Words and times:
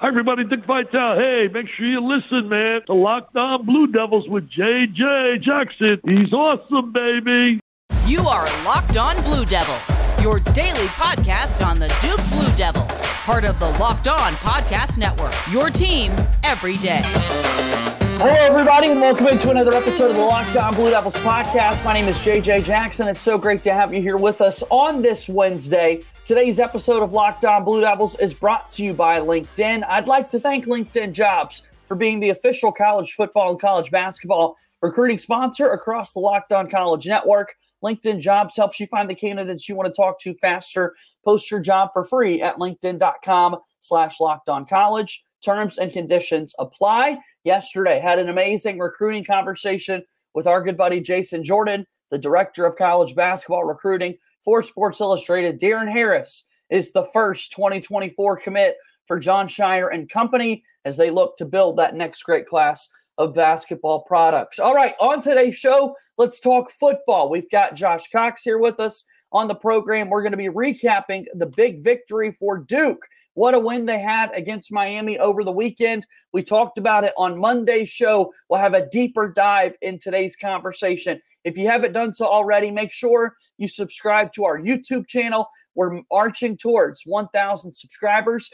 Hi, 0.00 0.08
everybody. 0.08 0.44
Dick 0.44 0.64
Vitale. 0.64 1.18
Hey, 1.18 1.48
make 1.48 1.68
sure 1.68 1.84
you 1.84 2.00
listen, 2.00 2.48
man. 2.48 2.80
The 2.86 2.94
Locked 2.94 3.36
On 3.36 3.66
Blue 3.66 3.86
Devils 3.86 4.26
with 4.30 4.48
JJ 4.48 5.42
Jackson. 5.42 6.00
He's 6.06 6.32
awesome, 6.32 6.90
baby. 6.90 7.60
You 8.06 8.20
are 8.20 8.46
Locked 8.64 8.96
On 8.96 9.22
Blue 9.24 9.44
Devils, 9.44 10.22
your 10.22 10.40
daily 10.40 10.86
podcast 10.86 11.62
on 11.62 11.78
the 11.78 11.88
Duke 12.00 12.26
Blue 12.30 12.56
Devils, 12.56 12.90
part 13.26 13.44
of 13.44 13.60
the 13.60 13.68
Locked 13.72 14.08
On 14.08 14.32
Podcast 14.36 14.96
Network. 14.96 15.34
Your 15.52 15.68
team 15.68 16.12
every 16.44 16.78
day. 16.78 17.02
Hello, 17.04 18.32
everybody, 18.32 18.86
and 18.90 19.02
welcome 19.02 19.26
into 19.26 19.50
another 19.50 19.74
episode 19.74 20.10
of 20.10 20.16
the 20.16 20.22
Locked 20.22 20.56
On 20.56 20.74
Blue 20.74 20.88
Devils 20.88 21.12
podcast. 21.16 21.84
My 21.84 21.92
name 21.92 22.08
is 22.08 22.16
JJ 22.20 22.64
Jackson. 22.64 23.06
It's 23.06 23.20
so 23.20 23.36
great 23.36 23.62
to 23.64 23.74
have 23.74 23.92
you 23.92 24.00
here 24.00 24.16
with 24.16 24.40
us 24.40 24.62
on 24.70 25.02
this 25.02 25.28
Wednesday. 25.28 26.02
Today's 26.30 26.60
episode 26.60 27.02
of 27.02 27.12
Locked 27.12 27.44
On 27.44 27.64
Blue 27.64 27.80
Devils 27.80 28.16
is 28.20 28.34
brought 28.34 28.70
to 28.70 28.84
you 28.84 28.94
by 28.94 29.18
LinkedIn. 29.18 29.84
I'd 29.88 30.06
like 30.06 30.30
to 30.30 30.38
thank 30.38 30.66
LinkedIn 30.66 31.10
Jobs 31.10 31.64
for 31.88 31.96
being 31.96 32.20
the 32.20 32.28
official 32.30 32.70
college 32.70 33.14
football 33.14 33.50
and 33.50 33.58
college 33.58 33.90
basketball 33.90 34.56
recruiting 34.80 35.18
sponsor 35.18 35.72
across 35.72 36.12
the 36.12 36.20
Locked 36.20 36.52
On 36.52 36.70
College 36.70 37.08
Network. 37.08 37.56
LinkedIn 37.82 38.20
Jobs 38.20 38.54
helps 38.54 38.78
you 38.78 38.86
find 38.86 39.10
the 39.10 39.14
candidates 39.16 39.68
you 39.68 39.74
want 39.74 39.92
to 39.92 40.00
talk 40.00 40.20
to 40.20 40.32
faster. 40.34 40.94
Post 41.24 41.50
your 41.50 41.58
job 41.58 41.90
for 41.92 42.04
free 42.04 42.40
at 42.40 42.58
linkedin.com 42.58 43.56
slash 43.80 44.20
locked 44.20 44.48
on 44.48 44.64
college. 44.64 45.24
Terms 45.44 45.78
and 45.78 45.92
conditions 45.92 46.54
apply. 46.60 47.18
Yesterday, 47.42 47.98
had 47.98 48.20
an 48.20 48.28
amazing 48.28 48.78
recruiting 48.78 49.24
conversation 49.24 50.04
with 50.34 50.46
our 50.46 50.62
good 50.62 50.76
buddy 50.76 51.00
Jason 51.00 51.42
Jordan, 51.42 51.84
the 52.12 52.18
director 52.18 52.66
of 52.66 52.76
college 52.76 53.16
basketball 53.16 53.64
recruiting 53.64 54.16
for 54.44 54.62
Sports 54.62 55.00
Illustrated, 55.00 55.60
Darren 55.60 55.90
Harris 55.90 56.44
is 56.70 56.92
the 56.92 57.04
first 57.12 57.52
2024 57.52 58.38
commit 58.38 58.76
for 59.06 59.18
Jon 59.18 59.48
Scheyer 59.48 59.92
and 59.92 60.08
company 60.08 60.64
as 60.84 60.96
they 60.96 61.10
look 61.10 61.36
to 61.36 61.44
build 61.44 61.76
that 61.76 61.94
next 61.94 62.22
great 62.22 62.46
class 62.46 62.88
of 63.18 63.34
basketball 63.34 64.02
products. 64.02 64.58
All 64.58 64.74
right, 64.74 64.94
on 65.00 65.20
today's 65.20 65.56
show, 65.56 65.94
let's 66.16 66.40
talk 66.40 66.70
football. 66.70 67.28
We've 67.28 67.50
got 67.50 67.74
Josh 67.74 68.10
Cox 68.10 68.42
here 68.42 68.58
with 68.58 68.80
us 68.80 69.04
on 69.32 69.48
the 69.48 69.54
program. 69.54 70.08
We're 70.08 70.22
going 70.22 70.32
to 70.32 70.38
be 70.38 70.48
recapping 70.48 71.26
the 71.34 71.46
big 71.46 71.82
victory 71.82 72.30
for 72.32 72.58
Duke. 72.58 73.06
What 73.34 73.54
a 73.54 73.58
win 73.58 73.86
they 73.86 74.00
had 74.00 74.30
against 74.34 74.72
Miami 74.72 75.18
over 75.18 75.44
the 75.44 75.52
weekend. 75.52 76.06
We 76.32 76.42
talked 76.42 76.78
about 76.78 77.04
it 77.04 77.12
on 77.16 77.38
Monday's 77.38 77.88
show. 77.88 78.32
We'll 78.48 78.60
have 78.60 78.74
a 78.74 78.88
deeper 78.88 79.28
dive 79.28 79.76
in 79.82 79.98
today's 79.98 80.36
conversation. 80.36 81.20
If 81.44 81.56
you 81.56 81.68
haven't 81.68 81.92
done 81.92 82.12
so 82.12 82.26
already, 82.26 82.70
make 82.70 82.92
sure 82.92 83.36
you 83.60 83.68
subscribe 83.68 84.32
to 84.32 84.44
our 84.44 84.58
YouTube 84.58 85.06
channel. 85.06 85.48
We're 85.74 86.00
marching 86.10 86.56
towards 86.56 87.02
1,000 87.04 87.72
subscribers. 87.72 88.50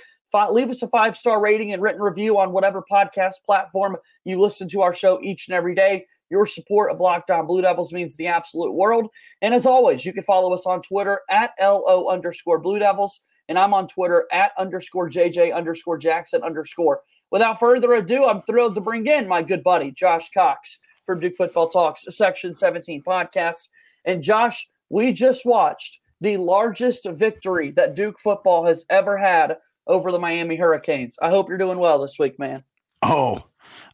leave 0.51 0.69
us 0.69 0.83
a 0.83 0.89
five 0.89 1.17
star 1.17 1.41
rating 1.41 1.73
and 1.73 1.81
written 1.81 2.03
review 2.03 2.39
on 2.39 2.53
whatever 2.53 2.83
podcast 2.91 3.35
platform 3.47 3.97
you 4.25 4.41
listen 4.41 4.69
to 4.71 4.83
our 4.83 4.93
show 4.93 5.23
each 5.23 5.48
and 5.48 5.55
every 5.55 5.75
day. 5.75 6.05
Your 6.29 6.45
support 6.45 6.91
of 6.91 6.98
Locked 6.98 7.31
On 7.31 7.47
Blue 7.47 7.63
Devils 7.63 7.93
means 7.93 8.17
the 8.17 8.27
absolute 8.27 8.73
world. 8.73 9.09
And 9.43 9.55
as 9.55 9.65
always, 9.65 10.05
you 10.05 10.13
can 10.13 10.25
follow 10.25 10.53
us 10.53 10.67
on 10.67 10.83
Twitter 10.83 11.20
at 11.31 11.53
LO 11.61 12.09
underscore 12.09 12.59
Blue 12.59 12.81
Devils. 12.81 13.20
And 13.48 13.57
I'm 13.57 13.73
on 13.73 13.87
Twitter 13.87 14.27
at 14.33 14.51
underscore 14.59 15.09
JJ 15.09 15.55
underscore 15.55 15.98
Jackson 15.98 16.43
underscore. 16.43 17.03
Without 17.31 17.61
further 17.61 17.93
ado, 17.93 18.25
I'm 18.25 18.43
thrilled 18.43 18.75
to 18.75 18.81
bring 18.81 19.07
in 19.07 19.29
my 19.29 19.43
good 19.43 19.63
buddy, 19.63 19.93
Josh 19.93 20.31
Cox 20.35 20.81
from 21.07 21.20
Duke 21.20 21.37
Football 21.37 21.69
Talks, 21.69 22.05
Section 22.11 22.55
17 22.55 23.03
podcast. 23.05 23.69
And 24.05 24.23
Josh, 24.23 24.69
we 24.91 25.12
just 25.12 25.45
watched 25.45 25.98
the 26.20 26.37
largest 26.37 27.06
victory 27.06 27.70
that 27.73 27.95
Duke 27.95 28.19
football 28.19 28.67
has 28.67 28.84
ever 28.89 29.17
had 29.17 29.59
over 29.87 30.11
the 30.11 30.19
Miami 30.19 30.56
Hurricanes. 30.56 31.17
I 31.20 31.31
hope 31.31 31.48
you're 31.48 31.59
doing 31.59 31.79
well 31.79 32.01
this 32.01 32.19
week, 32.19 32.39
man. 32.39 32.65
Oh, 33.03 33.45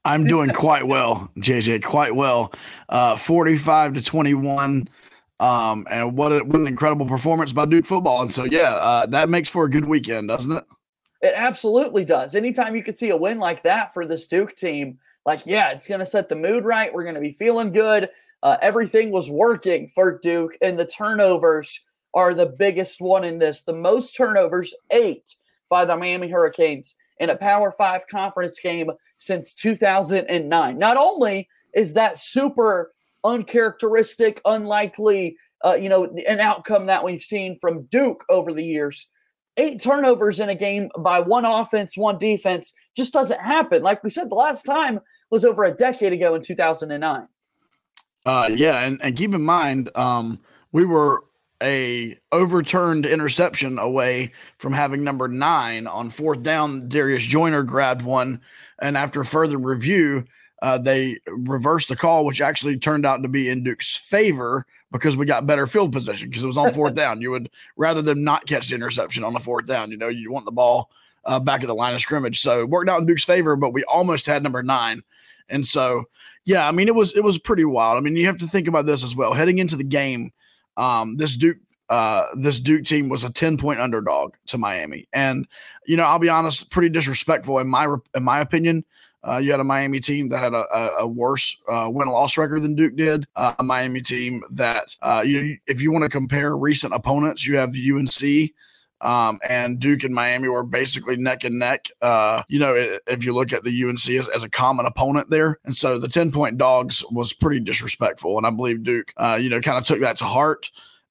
I'm 0.04 0.26
doing 0.26 0.50
quite 0.54 0.86
well, 0.86 1.30
JJ, 1.38 1.82
quite 1.82 2.14
well. 2.14 2.52
Uh, 2.88 3.16
45 3.16 3.94
to 3.94 4.04
21. 4.04 4.88
Um, 5.40 5.86
and 5.90 6.16
what, 6.16 6.32
a, 6.32 6.38
what 6.44 6.60
an 6.60 6.68
incredible 6.68 7.06
performance 7.06 7.52
by 7.52 7.66
Duke 7.66 7.84
football. 7.84 8.22
And 8.22 8.32
so, 8.32 8.44
yeah, 8.44 8.74
uh, 8.74 9.06
that 9.06 9.28
makes 9.28 9.48
for 9.48 9.64
a 9.64 9.70
good 9.70 9.84
weekend, 9.84 10.28
doesn't 10.28 10.52
it? 10.52 10.64
It 11.20 11.34
absolutely 11.36 12.04
does. 12.04 12.34
Anytime 12.34 12.76
you 12.76 12.82
can 12.82 12.94
see 12.94 13.10
a 13.10 13.16
win 13.16 13.38
like 13.38 13.62
that 13.64 13.92
for 13.92 14.06
this 14.06 14.26
Duke 14.26 14.54
team, 14.54 14.98
like, 15.26 15.46
yeah, 15.46 15.70
it's 15.70 15.86
going 15.86 16.00
to 16.00 16.06
set 16.06 16.28
the 16.28 16.36
mood 16.36 16.64
right. 16.64 16.92
We're 16.92 17.04
going 17.04 17.14
to 17.14 17.20
be 17.20 17.32
feeling 17.32 17.72
good. 17.72 18.08
Uh, 18.42 18.56
everything 18.60 19.10
was 19.10 19.30
working 19.30 19.88
for 19.88 20.18
Duke, 20.18 20.56
and 20.60 20.78
the 20.78 20.86
turnovers 20.86 21.80
are 22.14 22.34
the 22.34 22.46
biggest 22.46 23.00
one 23.00 23.24
in 23.24 23.38
this. 23.38 23.62
The 23.62 23.72
most 23.72 24.16
turnovers, 24.16 24.74
eight 24.90 25.36
by 25.70 25.84
the 25.84 25.96
Miami 25.96 26.28
Hurricanes 26.28 26.96
in 27.18 27.30
a 27.30 27.36
Power 27.36 27.72
Five 27.72 28.06
conference 28.08 28.58
game 28.58 28.90
since 29.18 29.54
2009. 29.54 30.78
Not 30.78 30.96
only 30.96 31.48
is 31.74 31.94
that 31.94 32.16
super 32.16 32.92
uncharacteristic, 33.24 34.40
unlikely, 34.44 35.36
uh, 35.64 35.74
you 35.74 35.88
know, 35.88 36.12
an 36.26 36.40
outcome 36.40 36.86
that 36.86 37.04
we've 37.04 37.22
seen 37.22 37.56
from 37.60 37.84
Duke 37.84 38.24
over 38.28 38.52
the 38.52 38.64
years. 38.64 39.08
Eight 39.56 39.80
turnovers 39.80 40.40
in 40.40 40.48
a 40.48 40.54
game 40.54 40.90
by 40.98 41.20
one 41.20 41.44
offense, 41.44 41.96
one 41.96 42.18
defense 42.18 42.72
just 42.96 43.12
doesn't 43.12 43.40
happen. 43.40 43.82
Like 43.82 44.02
we 44.02 44.10
said, 44.10 44.30
the 44.30 44.34
last 44.34 44.62
time 44.64 45.00
was 45.30 45.44
over 45.44 45.64
a 45.64 45.74
decade 45.74 46.12
ago 46.12 46.34
in 46.34 46.42
2009. 46.42 47.28
Uh, 48.24 48.50
yeah, 48.54 48.80
and, 48.80 49.00
and 49.02 49.16
keep 49.16 49.34
in 49.34 49.42
mind, 49.42 49.90
um, 49.96 50.38
we 50.70 50.84
were 50.84 51.24
a 51.62 52.18
overturned 52.32 53.06
interception 53.06 53.78
away 53.78 54.32
from 54.58 54.72
having 54.72 55.04
number 55.04 55.28
nine 55.28 55.86
on 55.86 56.10
fourth 56.10 56.42
down. 56.42 56.88
Darius 56.88 57.22
Joyner 57.22 57.62
grabbed 57.62 58.02
one, 58.02 58.40
and 58.80 58.96
after 58.96 59.24
further 59.24 59.58
review, 59.58 60.24
uh, 60.60 60.78
they 60.78 61.18
reversed 61.26 61.88
the 61.88 61.96
call, 61.96 62.24
which 62.24 62.40
actually 62.40 62.78
turned 62.78 63.04
out 63.04 63.22
to 63.22 63.28
be 63.28 63.48
in 63.48 63.64
Duke's 63.64 63.96
favor 63.96 64.66
because 64.92 65.16
we 65.16 65.26
got 65.26 65.46
better 65.46 65.66
field 65.66 65.92
position 65.92 66.28
because 66.28 66.44
it 66.44 66.48
was 66.48 66.56
on 66.56 66.72
fourth 66.74 66.94
down. 66.94 67.20
You 67.20 67.30
would 67.32 67.50
rather 67.76 68.02
than 68.02 68.22
not 68.22 68.46
catch 68.46 68.68
the 68.68 68.76
interception 68.76 69.24
on 69.24 69.32
the 69.32 69.40
fourth 69.40 69.66
down. 69.66 69.90
You 69.90 69.96
know, 69.96 70.08
you 70.08 70.30
want 70.30 70.44
the 70.44 70.52
ball 70.52 70.90
uh, 71.24 71.40
back 71.40 71.62
at 71.62 71.66
the 71.66 71.74
line 71.74 71.94
of 71.94 72.00
scrimmage. 72.00 72.40
So 72.40 72.60
it 72.60 72.68
worked 72.68 72.88
out 72.88 73.00
in 73.00 73.06
Duke's 73.06 73.24
favor, 73.24 73.56
but 73.56 73.72
we 73.72 73.84
almost 73.84 74.26
had 74.26 74.42
number 74.42 74.62
nine. 74.62 75.02
And 75.48 75.66
so 75.66 76.04
yeah, 76.44 76.66
I 76.66 76.72
mean 76.72 76.88
it 76.88 76.94
was 76.94 77.14
it 77.16 77.24
was 77.24 77.38
pretty 77.38 77.64
wild. 77.64 77.98
I 77.98 78.00
mean, 78.00 78.16
you 78.16 78.26
have 78.26 78.38
to 78.38 78.46
think 78.46 78.68
about 78.68 78.86
this 78.86 79.04
as 79.04 79.14
well. 79.14 79.32
Heading 79.32 79.58
into 79.58 79.76
the 79.76 79.84
game, 79.84 80.32
um, 80.76 81.16
this 81.16 81.36
Duke 81.36 81.58
uh, 81.92 82.26
this 82.34 82.58
Duke 82.58 82.84
team 82.84 83.10
was 83.10 83.22
a 83.22 83.30
10 83.30 83.58
point 83.58 83.78
underdog 83.78 84.34
to 84.46 84.56
Miami. 84.56 85.06
And, 85.12 85.46
you 85.86 85.98
know, 85.98 86.04
I'll 86.04 86.18
be 86.18 86.30
honest, 86.30 86.70
pretty 86.70 86.88
disrespectful 86.88 87.58
in 87.58 87.68
my 87.68 87.86
in 88.14 88.22
my 88.22 88.40
opinion. 88.40 88.84
Uh, 89.24 89.36
you 89.36 89.50
had 89.50 89.60
a 89.60 89.64
Miami 89.64 90.00
team 90.00 90.30
that 90.30 90.42
had 90.42 90.52
a, 90.52 90.66
a, 90.98 91.06
worse 91.06 91.56
uh, 91.68 91.88
win 91.88 92.08
loss 92.08 92.36
record 92.36 92.62
than 92.62 92.74
Duke 92.74 92.96
did. 92.96 93.26
Uh, 93.36 93.54
a 93.58 93.62
Miami 93.62 94.00
team 94.00 94.42
that, 94.50 94.96
uh, 95.00 95.22
you 95.24 95.58
if 95.68 95.80
you 95.80 95.92
want 95.92 96.02
to 96.02 96.08
compare 96.08 96.56
recent 96.56 96.92
opponents, 96.92 97.46
you 97.46 97.56
have 97.56 97.70
UNC, 97.70 98.50
um, 99.02 99.40
and 99.46 99.78
Duke 99.78 100.04
and 100.04 100.14
Miami 100.14 100.48
were 100.48 100.62
basically 100.62 101.16
neck 101.16 101.44
and 101.44 101.58
neck. 101.58 101.88
Uh, 102.00 102.42
you 102.48 102.58
know, 102.58 102.74
if 103.06 103.24
you 103.24 103.34
look 103.34 103.52
at 103.52 103.64
the 103.64 103.84
UNC 103.84 104.08
as, 104.10 104.28
as, 104.28 104.44
a 104.44 104.48
common 104.48 104.86
opponent 104.86 105.28
there, 105.30 105.58
and 105.64 105.76
so 105.76 105.98
the 105.98 106.08
ten 106.08 106.30
point 106.32 106.58
dogs 106.58 107.04
was 107.10 107.32
pretty 107.32 107.60
disrespectful, 107.60 108.38
and 108.38 108.46
I 108.46 108.50
believe 108.50 108.82
Duke, 108.82 109.12
uh, 109.16 109.38
you 109.40 109.48
know, 109.48 109.60
kind 109.60 109.78
of 109.78 109.84
took 109.84 110.00
that 110.00 110.18
to 110.18 110.24
heart. 110.24 110.70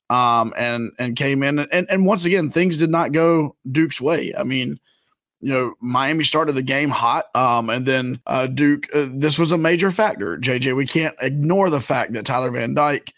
Um, 0.09 0.53
and 0.57 0.91
and 0.99 1.15
came 1.15 1.41
in 1.41 1.57
and, 1.57 1.89
and 1.89 2.05
once 2.05 2.25
again 2.25 2.49
things 2.49 2.75
did 2.75 2.89
not 2.89 3.13
go 3.13 3.55
Duke's 3.71 4.01
way. 4.01 4.33
I 4.37 4.43
mean, 4.43 4.77
you 5.39 5.53
know, 5.53 5.73
Miami 5.79 6.23
started 6.23 6.53
the 6.53 6.61
game 6.61 6.89
hot, 6.89 7.35
um, 7.35 7.69
and 7.69 7.85
then 7.85 8.21
uh, 8.27 8.45
Duke. 8.45 8.87
Uh, 8.93 9.07
this 9.15 9.39
was 9.39 9.51
a 9.51 9.57
major 9.57 9.89
factor. 9.89 10.37
JJ, 10.37 10.75
we 10.75 10.85
can't 10.85 11.15
ignore 11.21 11.69
the 11.69 11.79
fact 11.79 12.13
that 12.13 12.25
Tyler 12.25 12.51
Van 12.51 12.73
Dyke 12.73 13.13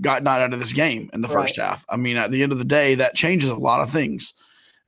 got 0.00 0.22
not 0.22 0.40
out 0.40 0.52
of 0.52 0.58
this 0.60 0.72
game 0.72 1.10
in 1.12 1.20
the 1.20 1.28
first 1.28 1.58
right. 1.58 1.66
half. 1.66 1.84
I 1.88 1.96
mean, 1.96 2.16
at 2.16 2.30
the 2.30 2.42
end 2.42 2.52
of 2.52 2.58
the 2.58 2.64
day, 2.64 2.94
that 2.96 3.14
changes 3.14 3.48
a 3.48 3.54
lot 3.56 3.80
of 3.80 3.90
things. 3.90 4.34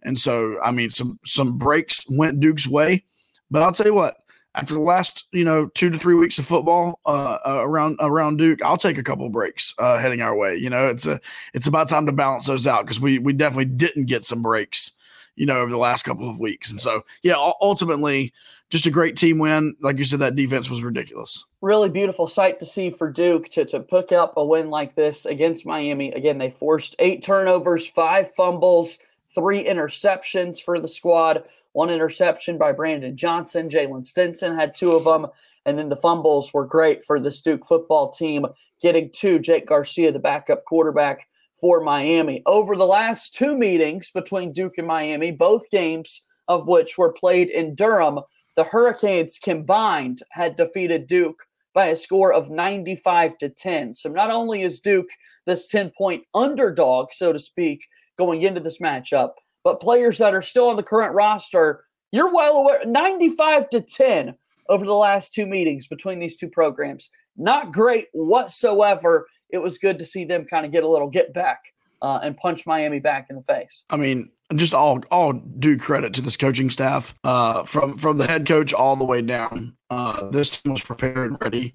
And 0.03 0.19
so, 0.19 0.61
I 0.63 0.71
mean, 0.71 0.91
some 0.91 1.19
some 1.25 1.59
breaks 1.59 2.05
went 2.09 2.41
Duke's 2.41 2.67
way, 2.67 3.05
but 3.51 3.63
I'll 3.63 3.73
tell 3.73 3.87
you 3.87 3.95
what. 3.95 4.17
After 4.53 4.75
the 4.75 4.81
last, 4.81 5.29
you 5.31 5.45
know, 5.45 5.67
two 5.67 5.91
to 5.91 5.99
three 5.99 6.17
weeks 6.17 6.37
of 6.41 6.45
football 6.45 6.99
uh, 7.07 7.39
uh, 7.47 7.59
around 7.61 7.99
around 8.01 8.39
Duke, 8.39 8.61
I'll 8.65 8.77
take 8.77 8.99
a 8.99 9.03
couple 9.03 9.29
breaks 9.29 9.73
uh, 9.79 9.99
heading 9.99 10.23
our 10.23 10.37
way. 10.37 10.57
You 10.57 10.71
know, 10.71 10.89
it's 10.89 11.07
a 11.07 11.21
it's 11.55 11.69
about 11.69 11.89
time 11.89 12.07
to 12.07 12.13
balance 12.13 12.47
those 12.47 12.67
out 12.67 12.85
because 12.85 13.01
we 13.01 13.21
we 13.21 13.33
definitely 13.33 13.67
didn't 13.67 14.07
get 14.07 14.25
some 14.25 14.43
breaks, 14.43 14.91
you 15.37 15.47
know, 15.47 15.61
over 15.61 15.71
the 15.71 15.79
last 15.79 16.03
couple 16.03 16.29
of 16.29 16.41
weeks. 16.41 16.69
And 16.69 16.81
so, 16.81 17.05
yeah, 17.23 17.37
ultimately, 17.37 18.33
just 18.71 18.87
a 18.87 18.91
great 18.91 19.17
team 19.17 19.39
win. 19.39 19.77
Like 19.81 19.99
you 19.99 20.05
said, 20.05 20.21
that 20.21 20.37
defense 20.37 20.71
was 20.71 20.83
ridiculous. 20.83 21.45
Really 21.61 21.89
beautiful 21.89 22.29
sight 22.29 22.59
to 22.61 22.67
see 22.67 22.91
for 22.91 23.11
Duke 23.11 23.49
to, 23.51 23.65
to 23.67 23.81
pick 23.81 24.13
up 24.13 24.35
a 24.37 24.45
win 24.45 24.71
like 24.71 24.95
this 24.95 25.27
against 25.27 25.67
Miami. 25.67 26.13
Again, 26.13 26.39
they 26.39 26.51
forced 26.51 26.95
eight 27.01 27.23
turnovers, 27.23 27.87
five 27.87 28.33
fumbles, 28.35 29.01
three 29.35 29.65
interceptions 29.65 30.63
for 30.63 30.81
the 30.81 30.89
squad. 30.89 31.45
One 31.73 31.91
interception 31.91 32.59
by 32.59 32.73
Brandon 32.73 33.17
Johnson. 33.17 33.69
Jalen 33.69 34.07
Stinson 34.07 34.57
had 34.57 34.75
two 34.75 34.93
of 34.93 35.05
them. 35.05 35.27
And 35.67 35.79
then 35.79 35.89
the 35.89 35.97
fumbles 35.97 36.55
were 36.55 36.65
great 36.65 37.05
for 37.05 37.21
the 37.21 37.31
Duke 37.45 37.67
football 37.67 38.11
team, 38.11 38.47
getting 38.81 39.11
two. 39.11 39.39
Jake 39.39 39.67
Garcia, 39.67 40.11
the 40.11 40.19
backup 40.19 40.65
quarterback 40.65 41.29
for 41.55 41.81
Miami. 41.81 42.43
Over 42.47 42.77
the 42.77 42.87
last 42.87 43.35
two 43.35 43.57
meetings 43.57 44.11
between 44.11 44.53
Duke 44.53 44.79
and 44.79 44.87
Miami, 44.87 45.33
both 45.33 45.71
games 45.71 46.23
of 46.49 46.67
which 46.67 46.97
were 46.97 47.13
played 47.13 47.51
in 47.51 47.75
Durham, 47.75 48.21
the 48.57 48.65
Hurricanes 48.65 49.39
combined 49.39 50.21
had 50.31 50.57
defeated 50.57 51.07
Duke 51.07 51.47
by 51.75 51.87
a 51.87 51.97
score 51.97 52.33
of 52.33 52.51
95 52.51 53.39
to 53.39 53.49
10. 53.49 53.95
So 53.95 54.09
not 54.09 54.31
only 54.31 54.63
is 54.63 54.81
Duke 54.81 55.09
this 55.47 55.69
10 55.69 55.93
point 55.97 56.25
underdog, 56.35 57.13
so 57.13 57.33
to 57.33 57.39
speak, 57.39 57.87
going 58.19 58.43
into 58.43 58.61
this 58.61 58.79
matchup, 58.79 59.33
but 59.65 59.81
players 59.81 60.19
that 60.19 60.35
are 60.35 60.43
still 60.43 60.69
on 60.69 60.77
the 60.77 60.83
current 60.83 61.15
roster, 61.15 61.85
you're 62.13 62.35
well 62.35 62.57
aware 62.57 62.85
95 62.85 63.71
to 63.71 63.81
10 63.81 64.35
over 64.69 64.85
the 64.85 64.93
last 64.93 65.33
two 65.33 65.47
meetings 65.47 65.87
between 65.87 66.19
these 66.19 66.37
two 66.37 66.49
programs. 66.49 67.11
Not 67.37 67.73
great 67.73 68.09
whatsoever. 68.13 69.27
It 69.49 69.59
was 69.59 69.79
good 69.79 69.99
to 69.99 70.07
see 70.07 70.25
them 70.25 70.45
kind 70.45 70.67
of 70.67 70.73
get 70.73 70.85
a 70.85 70.89
little 70.89 71.09
get 71.09 71.33
back 71.33 71.61
uh, 72.03 72.21
and 72.23 72.37
punch 72.37 72.67
Miami 72.67 73.01
back 73.01 73.29
in 73.31 73.37
the 73.37 73.43
face. 73.43 73.85
I 73.91 73.97
mean, 73.97 74.31
just 74.55 74.75
all 74.75 75.03
all 75.11 75.33
due 75.33 75.79
credit 75.79 76.15
to 76.15 76.23
this 76.23 76.37
coaching 76.37 76.71
staff, 76.71 77.15
uh, 77.25 77.65
from 77.65 77.97
from 77.97 78.19
the 78.19 78.27
head 78.27 78.47
coach 78.47 78.73
all 78.73 78.97
the 78.97 79.05
way 79.05 79.23
down. 79.23 79.77
Uh, 79.89 80.31
this 80.31 80.61
team 80.61 80.73
was 80.73 80.83
prepared 80.83 81.31
and 81.31 81.43
ready. 81.43 81.75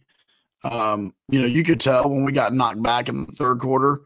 Um, 0.63 1.13
you 1.29 1.39
know, 1.39 1.47
you 1.47 1.63
could 1.63 1.79
tell 1.79 2.09
when 2.09 2.25
we 2.25 2.31
got 2.31 2.53
knocked 2.53 2.81
back 2.81 3.09
in 3.09 3.25
the 3.25 3.31
third 3.31 3.59
quarter. 3.59 4.01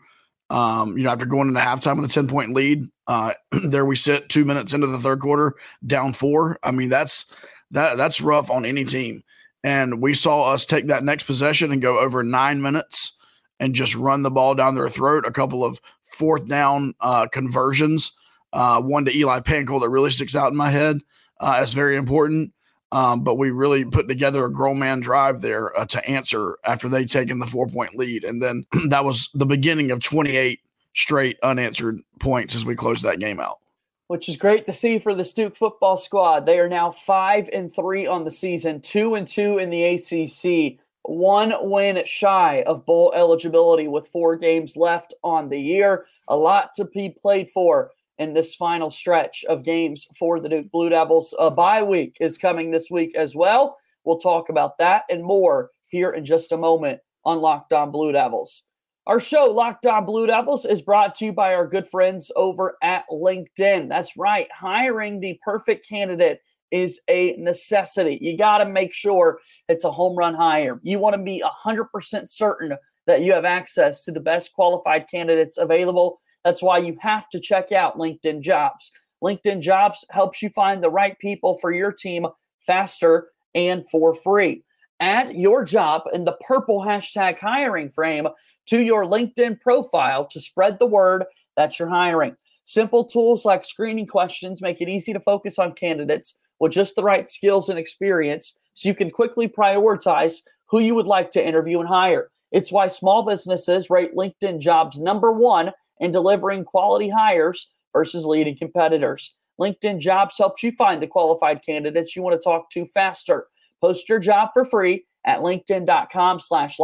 Um, 0.51 0.97
you 0.97 1.03
know, 1.03 1.11
after 1.11 1.25
going 1.25 1.47
into 1.47 1.59
halftime 1.59 1.97
with 1.97 2.09
a 2.09 2.13
10 2.13 2.27
point 2.27 2.55
lead, 2.55 2.89
uh, 3.07 3.33
there 3.51 3.85
we 3.85 3.95
sit 3.95 4.29
two 4.29 4.45
minutes 4.45 4.73
into 4.73 4.87
the 4.87 4.97
third 4.97 5.19
quarter, 5.19 5.55
down 5.85 6.11
four. 6.13 6.59
I 6.63 6.71
mean, 6.71 6.89
that's 6.89 7.31
that 7.71 7.97
that's 7.97 8.19
rough 8.19 8.49
on 8.49 8.65
any 8.65 8.83
team. 8.83 9.23
And 9.63 10.01
we 10.01 10.13
saw 10.13 10.51
us 10.51 10.65
take 10.65 10.87
that 10.87 11.03
next 11.03 11.23
possession 11.23 11.71
and 11.71 11.81
go 11.81 11.99
over 11.99 12.23
nine 12.23 12.61
minutes 12.61 13.18
and 13.59 13.75
just 13.75 13.95
run 13.95 14.23
the 14.23 14.31
ball 14.31 14.55
down 14.55 14.75
their 14.75 14.89
throat. 14.89 15.25
A 15.25 15.31
couple 15.31 15.65
of 15.65 15.81
fourth 16.03 16.47
down 16.47 16.95
uh, 17.01 17.27
conversions, 17.27 18.13
uh, 18.53 18.81
one 18.81 19.05
to 19.05 19.15
Eli 19.15 19.39
Pancol 19.41 19.81
that 19.81 19.89
really 19.89 20.09
sticks 20.09 20.35
out 20.35 20.51
in 20.51 20.57
my 20.57 20.69
head 20.69 20.99
uh, 21.39 21.57
as 21.59 21.73
very 21.73 21.95
important. 21.95 22.53
Um, 22.91 23.23
but 23.23 23.35
we 23.35 23.51
really 23.51 23.85
put 23.85 24.07
together 24.07 24.45
a 24.45 24.51
grown 24.51 24.79
man 24.79 24.99
drive 24.99 25.41
there 25.41 25.77
uh, 25.77 25.85
to 25.85 26.09
answer 26.09 26.57
after 26.65 26.89
they 26.89 27.05
taken 27.05 27.37
the 27.37 27.45
four 27.45 27.67
point 27.67 27.95
lead, 27.95 28.23
and 28.23 28.41
then 28.41 28.65
that 28.87 29.05
was 29.05 29.29
the 29.35 29.45
beginning 29.45 29.91
of 29.91 29.99
28 29.99 30.59
straight 30.95 31.37
unanswered 31.43 31.99
points 32.19 32.55
as 32.55 32.65
we 32.65 32.75
closed 32.75 33.03
that 33.03 33.19
game 33.19 33.39
out. 33.39 33.59
Which 34.07 34.27
is 34.27 34.37
great 34.37 34.65
to 34.65 34.73
see 34.73 34.97
for 34.97 35.13
the 35.13 35.23
Duke 35.23 35.55
football 35.55 35.97
squad. 35.97 36.47
They 36.47 36.59
are 36.59 36.67
now 36.67 36.89
five 36.89 37.47
and 37.53 37.71
three 37.71 38.07
on 38.07 38.23
the 38.23 38.31
season, 38.31 38.81
two 38.81 39.13
and 39.13 39.27
two 39.27 39.59
in 39.59 39.69
the 39.69 39.83
ACC, 39.83 40.79
one 41.09 41.53
win 41.61 42.03
shy 42.05 42.63
of 42.67 42.85
bowl 42.85 43.11
eligibility 43.15 43.87
with 43.87 44.07
four 44.07 44.35
games 44.35 44.77
left 44.77 45.13
on 45.23 45.49
the 45.49 45.59
year. 45.59 46.05
A 46.27 46.35
lot 46.35 46.69
to 46.75 46.85
be 46.85 47.09
played 47.09 47.49
for 47.49 47.91
in 48.19 48.33
this 48.33 48.53
final 48.53 48.91
stretch 48.91 49.43
of 49.49 49.63
games 49.63 50.07
for 50.17 50.39
the 50.39 50.49
Duke 50.49 50.71
Blue 50.71 50.89
Devils. 50.89 51.33
A 51.39 51.49
bye 51.49 51.81
week 51.81 52.17
is 52.19 52.37
coming 52.37 52.69
this 52.69 52.91
week 52.91 53.15
as 53.15 53.35
well. 53.35 53.77
We'll 54.03 54.19
talk 54.19 54.49
about 54.49 54.77
that 54.77 55.03
and 55.09 55.23
more 55.23 55.71
here 55.87 56.11
in 56.11 56.25
just 56.25 56.51
a 56.51 56.57
moment 56.57 56.99
on 57.25 57.39
Locked 57.39 57.73
On 57.73 57.91
Blue 57.91 58.11
Devils. 58.11 58.63
Our 59.07 59.19
show, 59.19 59.45
Locked 59.45 59.87
On 59.87 60.05
Blue 60.05 60.27
Devils, 60.27 60.65
is 60.65 60.83
brought 60.83 61.15
to 61.15 61.25
you 61.25 61.33
by 61.33 61.55
our 61.55 61.65
good 61.65 61.89
friends 61.89 62.31
over 62.35 62.77
at 62.83 63.05
LinkedIn. 63.11 63.89
That's 63.89 64.15
right, 64.15 64.47
hiring 64.51 65.19
the 65.19 65.39
perfect 65.43 65.87
candidate 65.87 66.41
is 66.71 67.01
a 67.09 67.35
necessity. 67.37 68.17
You 68.21 68.37
got 68.37 68.59
to 68.59 68.65
make 68.65 68.93
sure 68.93 69.39
it's 69.67 69.85
a 69.85 69.91
home 69.91 70.17
run 70.17 70.33
hire. 70.33 70.79
You 70.83 70.99
want 70.99 71.15
to 71.15 71.21
be 71.21 71.43
100% 71.65 72.29
certain 72.29 72.77
that 73.07 73.21
you 73.21 73.33
have 73.33 73.45
access 73.45 74.03
to 74.03 74.11
the 74.11 74.19
best 74.19 74.53
qualified 74.53 75.07
candidates 75.09 75.57
available 75.57 76.19
that's 76.43 76.61
why 76.61 76.77
you 76.77 76.97
have 77.01 77.29
to 77.29 77.39
check 77.39 77.71
out 77.71 77.97
LinkedIn 77.97 78.41
Jobs. 78.41 78.91
LinkedIn 79.23 79.61
Jobs 79.61 80.05
helps 80.11 80.41
you 80.41 80.49
find 80.49 80.81
the 80.81 80.89
right 80.89 81.17
people 81.19 81.57
for 81.57 81.71
your 81.71 81.91
team 81.91 82.25
faster 82.65 83.29
and 83.53 83.87
for 83.89 84.13
free. 84.13 84.63
Add 85.01 85.35
your 85.35 85.63
job 85.63 86.03
in 86.13 86.25
the 86.25 86.37
purple 86.47 86.81
hashtag 86.81 87.39
hiring 87.39 87.89
frame 87.89 88.27
to 88.67 88.81
your 88.81 89.05
LinkedIn 89.05 89.59
profile 89.61 90.25
to 90.27 90.39
spread 90.39 90.79
the 90.79 90.85
word 90.85 91.25
that 91.57 91.79
you're 91.79 91.89
hiring. 91.89 92.35
Simple 92.69 93.03
tools 93.03 93.45
like 93.45 93.65
screening 93.65 94.05
questions 94.05 94.61
make 94.61 94.79
it 94.79 94.87
easy 94.87 95.11
to 95.11 95.19
focus 95.19 95.57
on 95.57 95.71
candidates 95.71 96.37
with 96.59 96.71
just 96.71 96.95
the 96.95 97.01
right 97.01 97.27
skills 97.27 97.67
and 97.67 97.79
experience 97.79 98.53
so 98.75 98.87
you 98.87 98.93
can 98.93 99.09
quickly 99.09 99.47
prioritize 99.47 100.43
who 100.67 100.77
you 100.77 100.93
would 100.93 101.07
like 101.07 101.31
to 101.31 101.43
interview 101.43 101.79
and 101.79 101.89
hire. 101.89 102.29
It's 102.51 102.71
why 102.71 102.87
small 102.87 103.25
businesses 103.25 103.89
rate 103.89 104.13
LinkedIn 104.13 104.59
jobs 104.59 104.99
number 104.99 105.31
one 105.31 105.71
in 105.99 106.11
delivering 106.11 106.63
quality 106.63 107.09
hires 107.09 107.71
versus 107.91 108.23
leading 108.23 108.55
competitors. 108.55 109.35
LinkedIn 109.59 109.97
Jobs 109.97 110.35
helps 110.37 110.61
you 110.61 110.71
find 110.71 111.01
the 111.01 111.07
qualified 111.07 111.65
candidates 111.65 112.15
you 112.15 112.21
want 112.21 112.39
to 112.39 112.43
talk 112.43 112.69
to 112.69 112.85
faster. 112.85 113.47
Post 113.81 114.07
your 114.07 114.19
job 114.19 114.49
for 114.53 114.63
free 114.63 115.05
at 115.25 115.39
linkedin.com 115.39 116.39
slash 116.39 116.77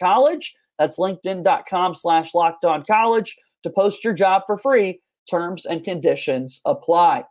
college. 0.00 0.54
That's 0.78 0.98
linkedin.com 0.98 1.94
slash 1.94 2.32
college 2.88 3.36
to 3.64 3.70
post 3.70 4.02
your 4.02 4.14
job 4.14 4.42
for 4.46 4.56
free. 4.56 5.02
Terms 5.28 5.66
and 5.66 5.82
conditions 5.82 6.60
apply. 6.64 7.24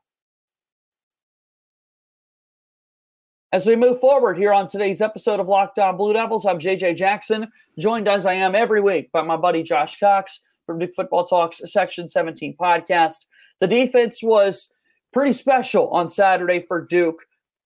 As 3.53 3.65
we 3.65 3.77
move 3.77 4.01
forward 4.01 4.37
here 4.37 4.51
on 4.51 4.67
today's 4.67 5.01
episode 5.01 5.39
of 5.39 5.47
Locked 5.47 5.79
On 5.79 5.95
Blue 5.95 6.11
Devils, 6.11 6.45
I'm 6.45 6.59
JJ 6.59 6.97
Jackson, 6.97 7.49
joined 7.79 8.09
as 8.09 8.25
I 8.25 8.33
am 8.33 8.53
every 8.53 8.81
week 8.81 9.13
by 9.13 9.21
my 9.21 9.37
buddy 9.37 9.63
Josh 9.63 9.97
Cox 9.97 10.41
from 10.65 10.77
Duke 10.77 10.93
Football 10.93 11.25
Talks 11.25 11.61
Section 11.71 12.09
17 12.09 12.57
podcast. 12.59 13.27
The 13.61 13.67
defense 13.67 14.21
was 14.21 14.69
pretty 15.13 15.31
special 15.31 15.89
on 15.91 16.09
Saturday 16.09 16.65
for 16.67 16.81
Duke. 16.81 17.21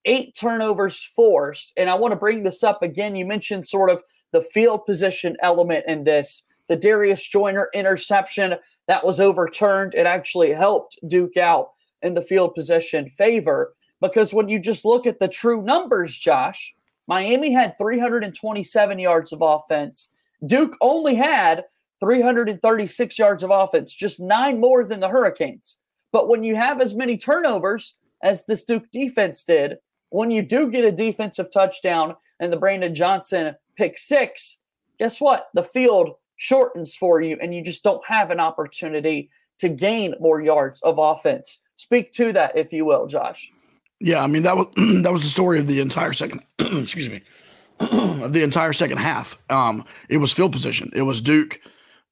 Eight 0.05 0.35
turnovers 0.35 1.01
forced. 1.01 1.73
And 1.75 1.89
I 1.89 1.95
want 1.95 2.11
to 2.11 2.19
bring 2.19 2.43
this 2.43 2.63
up 2.63 2.83
again. 2.83 3.15
You 3.15 3.25
mentioned 3.25 3.67
sort 3.67 3.89
of 3.89 4.03
the 4.31 4.41
field 4.41 4.85
position 4.85 5.37
element 5.41 5.85
in 5.87 6.03
this. 6.03 6.43
The 6.67 6.75
Darius 6.75 7.27
Joyner 7.27 7.69
interception 7.73 8.53
that 8.89 9.05
was 9.05 9.19
overturned. 9.19 9.93
It 9.93 10.07
actually 10.07 10.51
helped 10.51 10.97
Duke 11.07 11.37
out 11.37 11.73
in 12.01 12.15
the 12.15 12.23
field 12.23 12.55
position 12.55 13.07
favor 13.07 13.75
because 14.01 14.33
when 14.33 14.49
you 14.49 14.57
just 14.57 14.83
look 14.83 15.05
at 15.05 15.19
the 15.19 15.27
true 15.27 15.61
numbers, 15.61 16.17
Josh, 16.17 16.75
Miami 17.07 17.51
had 17.51 17.77
327 17.77 18.97
yards 18.97 19.31
of 19.31 19.43
offense. 19.43 20.09
Duke 20.43 20.75
only 20.81 21.13
had 21.13 21.65
336 21.99 23.19
yards 23.19 23.43
of 23.43 23.51
offense, 23.51 23.93
just 23.93 24.19
nine 24.19 24.59
more 24.59 24.83
than 24.83 25.01
the 25.01 25.09
Hurricanes. 25.09 25.77
But 26.11 26.27
when 26.27 26.43
you 26.43 26.55
have 26.55 26.81
as 26.81 26.95
many 26.95 27.15
turnovers 27.15 27.93
as 28.23 28.45
this 28.45 28.63
Duke 28.63 28.89
defense 28.91 29.43
did, 29.43 29.77
when 30.09 30.31
you 30.31 30.41
do 30.41 30.71
get 30.71 30.83
a 30.83 30.91
defensive 30.91 31.51
touchdown 31.53 32.15
and 32.39 32.51
the 32.51 32.57
Brandon 32.57 32.95
Johnson 32.95 33.55
pick 33.75 33.99
six, 33.99 34.57
guess 34.97 35.21
what? 35.21 35.49
The 35.53 35.61
field 35.61 36.15
shortens 36.39 36.95
for 36.95 37.21
you 37.21 37.37
and 37.39 37.53
you 37.53 37.63
just 37.63 37.83
don't 37.83 38.03
have 38.07 38.31
an 38.31 38.39
opportunity 38.39 39.29
to 39.59 39.69
gain 39.69 40.15
more 40.19 40.41
yards 40.41 40.81
of 40.81 40.97
offense. 40.97 41.59
Speak 41.75 42.11
to 42.13 42.33
that, 42.33 42.57
if 42.57 42.73
you 42.73 42.85
will, 42.85 43.05
Josh. 43.05 43.51
Yeah, 43.99 44.23
I 44.23 44.27
mean 44.27 44.43
that 44.43 44.57
was 44.57 44.67
that 45.03 45.11
was 45.11 45.21
the 45.21 45.29
story 45.29 45.59
of 45.59 45.67
the 45.67 45.79
entire 45.79 46.13
second. 46.13 46.41
excuse 46.59 47.09
me, 47.09 47.21
the 47.79 48.41
entire 48.43 48.73
second 48.73 48.97
half. 48.97 49.37
Um, 49.51 49.85
it 50.09 50.17
was 50.17 50.33
field 50.33 50.51
position. 50.51 50.91
It 50.95 51.03
was 51.03 51.21
Duke 51.21 51.59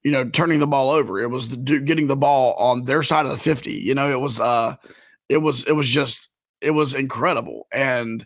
you 0.07 0.13
know, 0.13 0.29
turning 0.29 0.59
the 0.61 0.67
ball 0.67 0.89
over. 0.89 1.19
It 1.19 1.27
was 1.27 1.49
the 1.49 1.57
Duke 1.57 1.83
getting 1.83 2.07
the 2.07 2.15
ball 2.15 2.53
on 2.53 2.85
their 2.85 3.03
side 3.03 3.25
of 3.25 3.31
the 3.31 3.37
50. 3.37 3.73
You 3.73 3.93
know, 3.93 4.09
it 4.09 4.21
was 4.21 4.39
uh 4.39 4.75
it 5.27 5.37
was 5.39 5.65
it 5.65 5.73
was 5.73 5.89
just 5.89 6.29
it 6.61 6.71
was 6.71 6.95
incredible. 6.95 7.67
And 7.73 8.25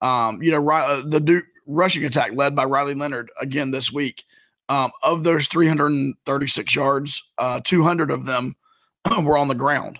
um, 0.00 0.42
you 0.42 0.50
know, 0.50 0.70
uh, 0.70 1.02
the 1.06 1.20
Duke 1.20 1.44
rushing 1.66 2.04
attack 2.04 2.32
led 2.34 2.56
by 2.56 2.64
Riley 2.64 2.94
Leonard 2.94 3.30
again 3.38 3.72
this 3.72 3.92
week. 3.92 4.24
Um, 4.70 4.90
of 5.02 5.24
those 5.24 5.48
336 5.48 6.74
yards, 6.74 7.22
uh, 7.38 7.60
200 7.64 8.10
of 8.10 8.26
them 8.26 8.54
were 9.22 9.38
on 9.38 9.48
the 9.48 9.54
ground. 9.54 9.98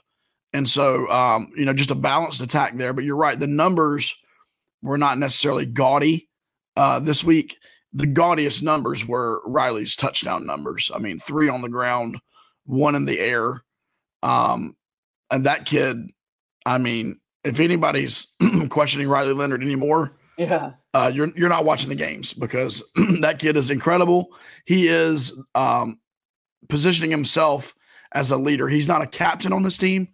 And 0.52 0.68
so, 0.68 1.08
um, 1.08 1.52
you 1.56 1.64
know, 1.64 1.72
just 1.72 1.90
a 1.90 1.94
balanced 1.94 2.42
attack 2.42 2.76
there. 2.76 2.92
But 2.92 3.04
you're 3.04 3.16
right, 3.16 3.38
the 3.38 3.46
numbers 3.46 4.14
were 4.82 4.98
not 4.98 5.18
necessarily 5.18 5.66
gaudy 5.66 6.28
uh, 6.76 7.00
this 7.00 7.24
week 7.24 7.56
the 7.92 8.06
gaudiest 8.06 8.62
numbers 8.62 9.06
were 9.06 9.40
Riley's 9.44 9.96
touchdown 9.96 10.46
numbers. 10.46 10.90
I 10.94 10.98
mean, 10.98 11.18
three 11.18 11.48
on 11.48 11.62
the 11.62 11.68
ground, 11.68 12.18
one 12.64 12.94
in 12.94 13.06
the 13.06 13.18
air. 13.18 13.62
Um, 14.22 14.76
and 15.30 15.46
that 15.46 15.64
kid, 15.64 16.10
I 16.66 16.78
mean, 16.78 17.20
if 17.44 17.60
anybody's 17.60 18.28
questioning 18.68 19.08
Riley 19.08 19.32
Leonard 19.32 19.62
anymore, 19.62 20.12
yeah, 20.38 20.72
uh, 20.94 21.10
you're 21.12 21.28
you're 21.36 21.48
not 21.48 21.64
watching 21.64 21.88
the 21.88 21.94
games 21.94 22.32
because 22.32 22.82
that 23.20 23.38
kid 23.38 23.56
is 23.56 23.70
incredible. 23.70 24.28
He 24.64 24.88
is 24.88 25.32
um, 25.54 25.98
positioning 26.68 27.10
himself 27.10 27.74
as 28.12 28.30
a 28.30 28.36
leader. 28.36 28.68
He's 28.68 28.88
not 28.88 29.02
a 29.02 29.06
captain 29.06 29.52
on 29.52 29.62
this 29.62 29.76
team, 29.76 30.08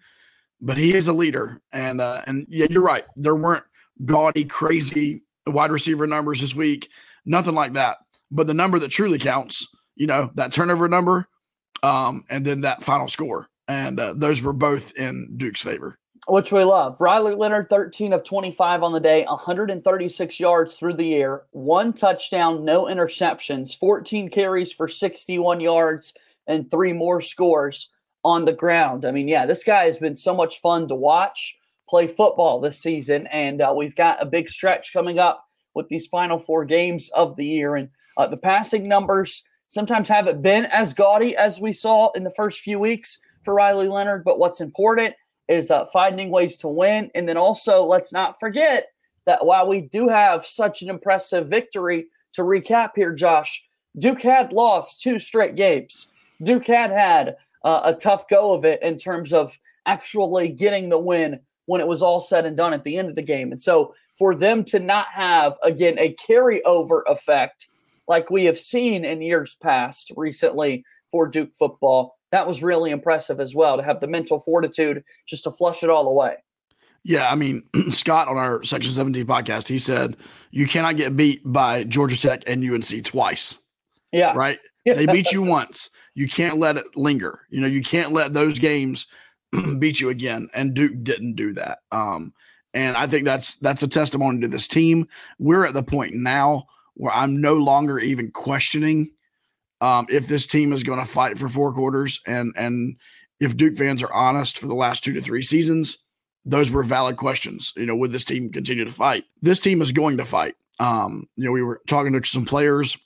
but 0.60 0.76
he 0.76 0.94
is 0.94 1.06
a 1.06 1.12
leader. 1.12 1.60
And 1.72 2.00
uh, 2.00 2.22
and 2.26 2.46
yeah, 2.48 2.66
you're 2.68 2.82
right. 2.82 3.04
There 3.16 3.36
weren't 3.36 3.64
gaudy, 4.04 4.44
crazy 4.44 5.22
wide 5.46 5.70
receiver 5.70 6.06
numbers 6.06 6.40
this 6.40 6.54
week 6.54 6.88
nothing 7.24 7.54
like 7.54 7.74
that. 7.74 7.98
But 8.30 8.46
the 8.46 8.54
number 8.54 8.78
that 8.78 8.88
truly 8.88 9.18
counts, 9.18 9.68
you 9.96 10.06
know, 10.06 10.30
that 10.34 10.52
turnover 10.52 10.88
number, 10.88 11.28
um, 11.82 12.24
and 12.28 12.44
then 12.44 12.62
that 12.62 12.82
final 12.82 13.08
score, 13.08 13.48
and 13.68 14.00
uh, 14.00 14.14
those 14.14 14.42
were 14.42 14.52
both 14.52 14.96
in 14.96 15.34
Duke's 15.36 15.62
favor. 15.62 15.98
Which 16.26 16.52
we 16.52 16.64
love. 16.64 16.96
Riley 17.00 17.34
Leonard, 17.34 17.68
13 17.68 18.12
of 18.12 18.24
25 18.24 18.82
on 18.82 18.92
the 18.92 19.00
day, 19.00 19.24
136 19.24 20.40
yards 20.40 20.76
through 20.76 20.94
the 20.94 21.14
air, 21.14 21.42
one 21.50 21.92
touchdown, 21.92 22.64
no 22.64 22.84
interceptions, 22.84 23.78
14 23.78 24.30
carries 24.30 24.72
for 24.72 24.88
61 24.88 25.60
yards, 25.60 26.14
and 26.46 26.70
three 26.70 26.92
more 26.92 27.20
scores 27.20 27.90
on 28.24 28.44
the 28.44 28.52
ground. 28.52 29.04
I 29.04 29.10
mean, 29.10 29.28
yeah, 29.28 29.46
this 29.46 29.64
guy 29.64 29.84
has 29.84 29.98
been 29.98 30.16
so 30.16 30.34
much 30.34 30.60
fun 30.60 30.88
to 30.88 30.94
watch 30.94 31.58
play 31.88 32.06
football 32.06 32.60
this 32.60 32.80
season, 32.80 33.26
and 33.26 33.60
uh, 33.60 33.74
we've 33.76 33.96
got 33.96 34.22
a 34.22 34.26
big 34.26 34.48
stretch 34.48 34.92
coming 34.92 35.18
up 35.18 35.46
with 35.74 35.88
these 35.88 36.06
final 36.06 36.38
four 36.38 36.64
games 36.64 37.10
of 37.10 37.36
the 37.36 37.44
year. 37.44 37.76
And 37.76 37.90
uh, 38.16 38.26
the 38.26 38.36
passing 38.36 38.88
numbers 38.88 39.44
sometimes 39.68 40.08
haven't 40.08 40.40
been 40.40 40.66
as 40.66 40.94
gaudy 40.94 41.36
as 41.36 41.60
we 41.60 41.72
saw 41.72 42.10
in 42.12 42.24
the 42.24 42.30
first 42.30 42.60
few 42.60 42.78
weeks 42.78 43.18
for 43.42 43.54
Riley 43.54 43.88
Leonard, 43.88 44.24
but 44.24 44.38
what's 44.38 44.62
important 44.62 45.14
is 45.48 45.70
uh, 45.70 45.84
finding 45.86 46.30
ways 46.30 46.56
to 46.58 46.68
win. 46.68 47.10
And 47.14 47.28
then 47.28 47.36
also, 47.36 47.84
let's 47.84 48.12
not 48.12 48.38
forget 48.38 48.88
that 49.26 49.44
while 49.44 49.68
we 49.68 49.82
do 49.82 50.08
have 50.08 50.44
such 50.44 50.82
an 50.82 50.90
impressive 50.90 51.48
victory, 51.48 52.06
to 52.34 52.42
recap 52.42 52.90
here, 52.94 53.12
Josh, 53.12 53.64
Duke 53.98 54.22
had 54.22 54.52
lost 54.52 55.00
two 55.00 55.18
straight 55.18 55.54
games. 55.54 56.08
Duke 56.42 56.66
had 56.66 56.90
had 56.90 57.36
uh, 57.64 57.80
a 57.84 57.94
tough 57.94 58.28
go 58.28 58.52
of 58.52 58.64
it 58.64 58.82
in 58.82 58.98
terms 58.98 59.32
of 59.32 59.58
actually 59.86 60.48
getting 60.48 60.88
the 60.88 60.98
win 60.98 61.40
when 61.66 61.80
it 61.80 61.86
was 61.86 62.02
all 62.02 62.20
said 62.20 62.44
and 62.44 62.56
done 62.56 62.74
at 62.74 62.84
the 62.84 62.98
end 62.98 63.08
of 63.08 63.14
the 63.14 63.22
game. 63.22 63.52
And 63.52 63.60
so 63.60 63.94
for 64.18 64.34
them 64.34 64.64
to 64.64 64.80
not 64.80 65.06
have, 65.12 65.56
again, 65.62 65.98
a 65.98 66.14
carryover 66.14 67.02
effect 67.06 67.68
like 68.06 68.30
we 68.30 68.44
have 68.44 68.58
seen 68.58 69.04
in 69.04 69.22
years 69.22 69.56
past 69.62 70.12
recently 70.16 70.84
for 71.10 71.26
Duke 71.26 71.54
football, 71.54 72.18
that 72.34 72.48
was 72.48 72.62
really 72.62 72.90
impressive 72.90 73.38
as 73.38 73.54
well 73.54 73.76
to 73.76 73.82
have 73.82 74.00
the 74.00 74.08
mental 74.08 74.40
fortitude 74.40 75.04
just 75.24 75.44
to 75.44 75.52
flush 75.52 75.84
it 75.84 75.88
all 75.88 76.08
away. 76.08 76.36
Yeah, 77.04 77.30
I 77.30 77.36
mean, 77.36 77.62
Scott 77.90 78.26
on 78.26 78.36
our 78.36 78.62
Section 78.64 78.92
17 78.92 79.24
podcast, 79.24 79.68
he 79.68 79.78
said 79.78 80.16
you 80.50 80.66
cannot 80.66 80.96
get 80.96 81.16
beat 81.16 81.42
by 81.44 81.84
Georgia 81.84 82.20
Tech 82.20 82.42
and 82.48 82.68
UNC 82.68 83.04
twice. 83.04 83.60
Yeah. 84.12 84.32
Right? 84.34 84.58
They 84.84 85.06
beat 85.06 85.32
you 85.32 85.42
once. 85.42 85.90
You 86.14 86.28
can't 86.28 86.58
let 86.58 86.76
it 86.76 86.96
linger. 86.96 87.46
You 87.50 87.60
know, 87.60 87.66
you 87.66 87.82
can't 87.82 88.12
let 88.12 88.34
those 88.34 88.58
games 88.58 89.06
beat 89.78 90.00
you 90.00 90.08
again. 90.10 90.48
And 90.52 90.74
Duke 90.74 91.02
didn't 91.02 91.36
do 91.36 91.52
that. 91.52 91.78
Um, 91.92 92.32
and 92.74 92.96
I 92.96 93.06
think 93.06 93.24
that's 93.24 93.54
that's 93.56 93.82
a 93.82 93.88
testimony 93.88 94.40
to 94.40 94.48
this 94.48 94.68
team. 94.68 95.06
We're 95.38 95.64
at 95.64 95.74
the 95.74 95.82
point 95.82 96.14
now 96.14 96.66
where 96.94 97.14
I'm 97.14 97.40
no 97.40 97.54
longer 97.54 97.98
even 97.98 98.32
questioning 98.32 99.10
um, 99.84 100.06
if 100.08 100.26
this 100.28 100.46
team 100.46 100.72
is 100.72 100.82
going 100.82 100.98
to 100.98 101.04
fight 101.04 101.36
for 101.36 101.46
four 101.46 101.72
quarters 101.74 102.20
and 102.26 102.54
and 102.56 102.96
if 103.38 103.54
Duke 103.54 103.76
fans 103.76 104.02
are 104.02 104.12
honest 104.12 104.58
for 104.58 104.66
the 104.66 104.74
last 104.74 105.04
two 105.04 105.12
to 105.12 105.20
three 105.20 105.42
seasons, 105.42 105.98
those 106.46 106.70
were 106.70 106.82
valid 106.82 107.18
questions. 107.18 107.74
You 107.76 107.84
know, 107.84 107.96
would 107.96 108.10
this 108.10 108.24
team 108.24 108.50
continue 108.50 108.86
to 108.86 108.90
fight? 108.90 109.24
This 109.42 109.60
team 109.60 109.82
is 109.82 109.92
going 109.92 110.16
to 110.16 110.24
fight. 110.24 110.54
Um, 110.80 111.28
you 111.36 111.44
know, 111.44 111.52
we 111.52 111.62
were 111.62 111.82
talking 111.86 112.18
to 112.18 112.26
some 112.26 112.46
players. 112.46 112.96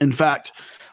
In 0.00 0.10
fact, 0.10 0.50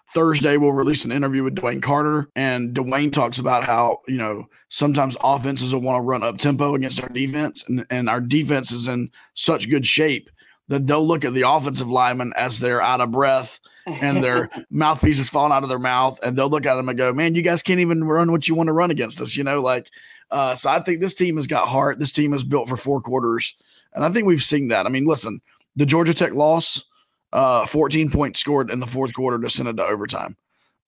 Thursday 0.10 0.58
we'll 0.58 0.74
release 0.74 1.06
an 1.06 1.12
interview 1.12 1.44
with 1.44 1.56
DeWayne 1.56 1.82
Carter, 1.82 2.30
and 2.36 2.76
DeWayne 2.76 3.12
talks 3.12 3.40
about 3.40 3.64
how 3.64 4.02
you 4.08 4.18
know 4.18 4.48
sometimes 4.70 5.18
offenses 5.24 5.74
will 5.74 5.82
want 5.82 5.98
to 5.98 6.02
run 6.02 6.22
up 6.22 6.38
tempo 6.38 6.76
against 6.76 7.02
our 7.02 7.10
defense, 7.10 7.64
and, 7.68 7.84
and 7.90 8.10
our 8.10 8.22
defense 8.22 8.72
is 8.72 8.88
in 8.88 9.10
such 9.34 9.72
good 9.72 9.88
shape 9.88 10.30
that 10.70 10.86
they'll 10.86 11.06
look 11.06 11.24
at 11.24 11.34
the 11.34 11.50
offensive 11.50 11.90
linemen 11.90 12.34
as 12.36 12.60
they're 12.60 12.82
out 12.82 13.02
of 13.02 13.12
breath 13.12 13.60
and 13.86 14.24
their 14.24 14.50
mouthpieces 14.70 15.30
falling 15.30 15.54
out 15.54 15.64
of 15.64 15.70
their 15.70 15.80
mouth, 15.80 16.20
and 16.22 16.38
they'll 16.38 16.50
look 16.50 16.66
at 16.66 16.76
them 16.76 16.90
and 16.90 16.98
go, 16.98 17.14
"Man, 17.14 17.36
you 17.36 17.42
guys 17.42 17.64
can't 17.64 17.80
even 17.80 18.04
run 18.04 18.32
what 18.32 18.48
you 18.48 18.56
want 18.56 18.68
to 18.68 18.74
run 18.74 18.92
against 18.92 19.22
us." 19.22 19.36
You 19.36 19.44
know, 19.44 19.62
like 19.62 19.90
uh, 20.32 20.56
so. 20.56 20.70
I 20.70 20.80
think 20.80 21.00
this 21.00 21.16
team 21.16 21.36
has 21.38 21.48
got 21.48 21.68
heart. 21.68 22.00
This 22.00 22.12
team 22.12 22.34
is 22.34 22.44
built 22.44 22.68
for 22.68 22.78
four 22.78 23.02
quarters, 23.02 23.56
and 23.94 24.04
I 24.04 24.10
think 24.10 24.28
we've 24.28 24.44
seen 24.44 24.68
that. 24.70 24.86
I 24.86 24.90
mean, 24.90 25.06
listen, 25.06 25.42
the 25.76 25.86
Georgia 25.86 26.14
Tech 26.14 26.34
loss, 26.34 26.84
uh, 27.32 27.66
14 27.66 28.10
points 28.10 28.40
scored 28.40 28.70
in 28.70 28.80
the 28.80 28.88
fourth 28.88 29.14
quarter 29.14 29.40
to 29.40 29.50
send 29.50 29.70
it 29.70 29.78
to 29.78 29.86
overtime. 29.86 30.36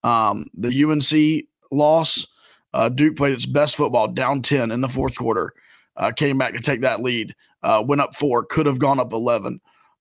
Um, 0.03 0.47
the 0.53 0.83
UNC 0.83 1.45
loss, 1.71 2.27
uh, 2.73 2.89
Duke 2.89 3.15
played 3.15 3.33
its 3.33 3.45
best 3.45 3.75
football, 3.75 4.07
down 4.07 4.41
10 4.41 4.71
in 4.71 4.81
the 4.81 4.87
fourth 4.87 5.15
quarter, 5.15 5.53
uh, 5.97 6.11
came 6.11 6.37
back 6.37 6.53
to 6.53 6.61
take 6.61 6.81
that 6.81 7.01
lead, 7.01 7.35
uh, 7.63 7.83
went 7.85 8.01
up 8.01 8.15
four, 8.15 8.43
could 8.43 8.65
have 8.65 8.79
gone 8.79 8.99
up 8.99 9.13
11, 9.13 9.59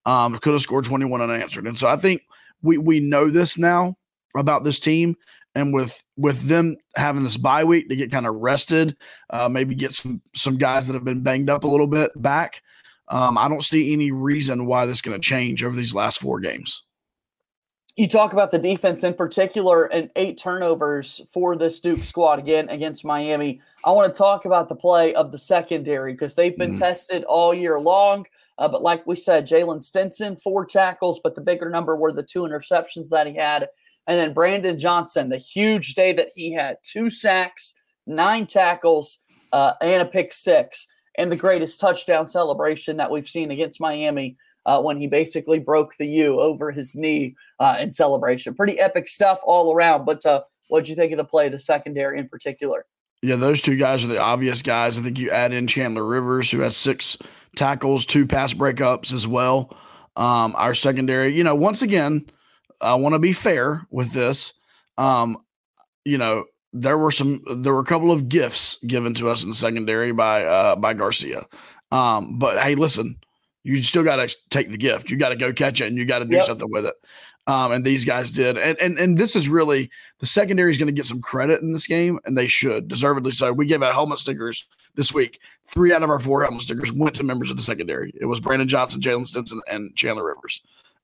um, 0.09 0.39
could 0.39 0.55
have 0.55 0.63
scored 0.63 0.87
21 0.87 1.21
unanswered. 1.21 1.67
And 1.67 1.79
so 1.79 1.87
I 1.87 1.97
think 1.97 2.23
we 2.63 2.79
we 2.79 2.99
know 2.99 3.29
this 3.29 3.59
now 3.59 3.97
about 4.35 4.65
this 4.65 4.81
team, 4.81 5.17
and 5.55 5.75
with 5.75 6.03
with 6.17 6.49
them 6.49 6.77
having 6.97 7.25
this 7.25 7.37
bye 7.37 7.65
week 7.65 7.91
to 7.91 7.97
get 7.97 8.11
kind 8.11 8.27
of 8.27 8.35
rested, 8.37 8.97
uh, 9.29 9.51
maybe 9.51 9.75
get 9.75 9.93
some 9.93 10.23
some 10.35 10.57
guys 10.57 10.87
that 10.87 10.95
have 10.95 11.05
been 11.05 11.23
banged 11.23 11.51
up 11.51 11.65
a 11.65 11.69
little 11.69 11.87
bit 11.87 12.11
back. 12.21 12.63
Um, 13.09 13.37
I 13.37 13.49
don't 13.49 13.65
see 13.65 13.93
any 13.93 14.11
reason 14.11 14.65
why 14.65 14.87
this 14.87 14.99
is 14.99 15.03
going 15.03 15.19
to 15.19 15.25
change 15.25 15.63
over 15.63 15.77
these 15.77 15.95
last 15.95 16.21
four 16.21 16.41
games. 16.41 16.83
You 17.97 18.09
talk 18.09 18.33
about 18.33 18.51
the 18.51 18.59
defense 18.59 19.03
in 19.03 19.13
particular 19.13 19.87
and 19.87 20.11
eight 20.17 20.39
turnovers 20.39 21.21
for 21.33 21.57
this 21.57 21.81
Duke 21.81 22.05
squad 22.05 22.39
again 22.39 22.69
against 22.69 23.05
Miami. 23.05 23.61
I 23.85 23.91
want 23.91 24.15
to 24.15 24.17
talk 24.17 24.45
about 24.45 24.69
the 24.69 24.77
play 24.77 25.15
of 25.15 25.33
the 25.33 25.39
secondary 25.39 26.13
because 26.13 26.35
they've 26.35 26.57
been 26.57 26.73
mm-hmm. 26.73 26.83
tested 26.83 27.25
all 27.25 27.53
year 27.53 27.79
long. 27.81 28.25
Uh, 28.59 28.69
but 28.69 28.83
like 28.83 29.07
we 29.07 29.15
said, 29.15 29.47
Jalen 29.47 29.83
Stinson, 29.83 30.37
four 30.37 30.67
tackles, 30.67 31.21
but 31.23 31.35
the 31.35 31.41
bigger 31.41 31.71
number 31.71 31.97
were 31.97 32.13
the 32.13 32.23
two 32.23 32.43
interceptions 32.43 33.09
that 33.11 33.27
he 33.27 33.35
had. 33.37 33.69
And 34.07 34.19
then 34.19 34.33
Brandon 34.33 34.79
Johnson, 34.79 35.29
the 35.29 35.37
huge 35.37 35.95
day 35.95 36.13
that 36.15 36.31
he 36.35 36.53
had 36.53 36.79
two 36.83 37.11
sacks, 37.11 37.75
nine 38.07 38.47
tackles, 38.47 39.19
uh, 39.53 39.75
and 39.81 40.03
a 40.03 40.07
pick 40.07 40.33
six, 40.33 40.87
and 41.17 41.31
the 41.31 41.37
greatest 41.37 41.81
touchdown 41.81 42.27
celebration 42.27 42.97
that 42.97 43.11
we've 43.11 43.29
seen 43.29 43.51
against 43.51 43.81
Miami 43.81 44.37
uh, 44.67 44.81
when 44.81 44.99
he 44.99 45.07
basically 45.07 45.59
broke 45.59 45.97
the 45.97 46.07
U 46.07 46.41
over 46.41 46.71
his 46.73 46.95
knee 46.95 47.35
uh, 47.61 47.77
in 47.79 47.93
celebration. 47.93 48.55
Pretty 48.55 48.79
epic 48.79 49.09
stuff 49.09 49.41
all 49.45 49.73
around. 49.73 50.05
But 50.05 50.25
uh, 50.27 50.43
what 50.69 50.81
did 50.81 50.91
you 50.91 50.97
think 50.97 51.13
of 51.13 51.19
the 51.19 51.25
play, 51.25 51.49
the 51.49 51.59
secondary 51.59 52.19
in 52.19 52.29
particular? 52.29 52.87
Yeah, 53.23 53.37
those 53.37 53.61
two 53.61 53.77
guys 53.77 54.05
are 54.05 54.09
the 54.09 54.21
obvious 54.21 54.63
guys. 54.63 54.99
I 54.99 55.03
think 55.03 55.19
you 55.19 55.31
add 55.31 55.53
in 55.53 55.67
Chandler 55.67 56.05
Rivers, 56.05 56.51
who 56.51 56.61
has 56.61 56.77
six 56.77 57.19
tackles, 57.57 58.07
two 58.07 58.27
pass 58.27 58.55
breakups 58.55 59.13
as 59.13 59.27
well. 59.27 59.77
Um, 60.17 60.55
our 60.57 60.75
secondary, 60.75 61.35
you 61.35 61.45
know, 61.45 61.55
once 61.55 61.83
again, 61.83 62.27
I 62.81 62.95
want 62.95 63.15
to 63.15 63.19
be 63.19 63.33
fair 63.33 63.87
with 63.91 64.13
this. 64.13 64.53
Um, 64.97 65.39
you 66.05 66.19
know, 66.19 66.45
there 66.73 66.99
were 66.99 67.11
some, 67.11 67.43
there 67.57 67.73
were 67.73 67.81
a 67.81 67.85
couple 67.85 68.13
of 68.13 68.29
gifts 68.29 68.79
given 68.87 69.15
to 69.15 69.29
us 69.29 69.43
in 69.43 69.49
the 69.49 69.55
secondary 69.55 70.13
by 70.13 70.45
uh, 70.45 70.77
by 70.77 70.95
Garcia. 70.95 71.45
Um, 71.91 72.39
but 72.39 72.59
hey, 72.61 72.75
listen, 72.75 73.17
you 73.65 73.83
still 73.83 74.05
got 74.05 74.17
to 74.17 74.37
take 74.51 74.71
the 74.71 74.77
gift. 74.77 75.11
You 75.11 75.17
got 75.17 75.31
to 75.31 75.37
go 75.37 75.53
catch 75.53 75.81
it, 75.81 75.87
and 75.87 75.97
you 75.97 76.05
got 76.05 76.21
to 76.21 76.25
do 76.25 76.37
yep. 76.37 76.47
something 76.47 76.71
with 76.71 76.87
it. 76.87 76.95
Um, 77.49 77.73
and 77.73 77.83
these 77.83 78.05
guys 78.05 78.31
did. 78.31 78.59
And 78.59 78.79
and 78.79 78.99
and 78.99 79.17
this 79.17 79.35
is 79.35 79.49
really 79.49 79.91
the 80.19 80.27
secondary 80.27 80.71
is 80.71 80.77
going 80.77 80.89
to 80.89 80.93
get 80.93 81.07
some 81.07 81.23
credit 81.23 81.63
in 81.63 81.73
this 81.73 81.87
game, 81.87 82.21
and 82.27 82.37
they 82.37 82.47
should 82.47 82.89
deservedly 82.89 83.33
so. 83.33 83.53
We 83.55 83.65
gave 83.65 83.83
out 83.83 83.95
helmet 83.95 84.19
stickers 84.19 84.67
this 84.97 85.15
week. 85.15 85.41
Three 85.65 85.95
out 85.95 86.03
of 86.03 86.11
our 86.11 86.19
four 86.19 86.43
helmet 86.43 86.61
stickers 86.61 86.93
went 86.93 87.15
to 87.17 87.25
members 87.25 87.51
of 87.51 87.57
the 87.57 87.63
secondary. 87.63 88.13
It 88.21 88.27
was 88.27 88.39
Brandon 88.39 88.69
Johnson, 88.69 89.01
Jalen 89.01 89.27
Stinson, 89.27 89.63
and 89.67 89.97
Chandler 89.97 90.27
Rivers. 90.27 90.61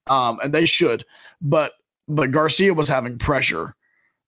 Um, 0.07 0.39
and 0.45 0.53
they 0.53 0.67
should, 0.67 1.07
but 1.41 1.73
but 2.09 2.31
Garcia 2.31 2.75
was 2.75 2.89
having 2.89 3.17
pressure 3.17 3.75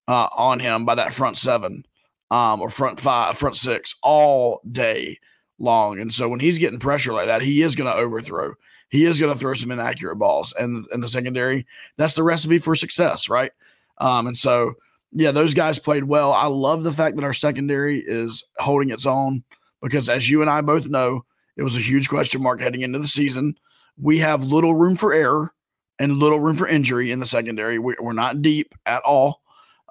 uh, 0.09 0.29
on 0.35 0.59
him 0.59 0.87
by 0.87 0.95
that 0.95 1.13
front 1.13 1.37
seven, 1.37 1.85
um, 2.31 2.63
or 2.63 2.71
front 2.71 2.99
five, 2.99 3.37
front 3.37 3.57
six 3.57 3.95
all 4.03 4.63
day 4.73 5.19
long. 5.59 6.01
And 6.01 6.11
so 6.11 6.31
when 6.31 6.41
he's 6.41 6.59
getting 6.59 6.79
pressure 6.79 7.13
like 7.13 7.27
that, 7.27 7.43
he 7.43 7.61
is 7.61 7.77
going 7.77 7.93
to 7.93 7.99
overthrow 7.99 8.55
he 8.89 9.05
is 9.05 9.21
going 9.21 9.33
to 9.33 9.39
throw 9.39 9.55
some 9.55 9.71
inaccurate 9.71 10.17
balls. 10.17 10.53
And 10.59 10.87
in 10.93 11.01
the 11.01 11.09
secondary, 11.09 11.67
that's 11.97 12.15
the 12.15 12.23
recipe 12.23 12.59
for 12.59 12.75
success, 12.75 13.29
right? 13.29 13.53
Um, 13.99 14.27
and 14.27 14.37
so, 14.37 14.75
yeah, 15.13 15.31
those 15.31 15.55
guys 15.55 15.79
played 15.79 16.05
well. 16.05 16.33
I 16.33 16.47
love 16.47 16.83
the 16.83 16.93
fact 16.93 17.17
that 17.17 17.25
our 17.25 17.33
secondary 17.33 18.01
is 18.01 18.45
holding 18.59 18.91
its 18.91 19.07
own 19.07 19.43
because, 19.83 20.09
as 20.09 20.29
you 20.29 20.41
and 20.41 20.51
I 20.51 20.61
both 20.61 20.87
know, 20.87 21.25
it 21.57 21.63
was 21.63 21.77
a 21.77 21.81
huge 21.81 22.09
question 22.09 22.43
mark 22.43 22.61
heading 22.61 22.83
into 22.83 22.99
the 22.99 23.09
season. 23.09 23.57
We 23.99 24.19
have 24.19 24.45
little 24.45 24.75
room 24.75 24.97
for 24.97 25.13
error 25.13 25.53
and 25.99 26.19
little 26.19 26.41
room 26.41 26.57
for 26.57 26.69
injury 26.69 27.11
in 27.11 27.19
the 27.19 27.27
secondary. 27.27 27.79
We, 27.79 27.97
are 27.97 28.13
not 28.13 28.43
deep 28.43 28.75
at 28.85 29.03
all, 29.03 29.41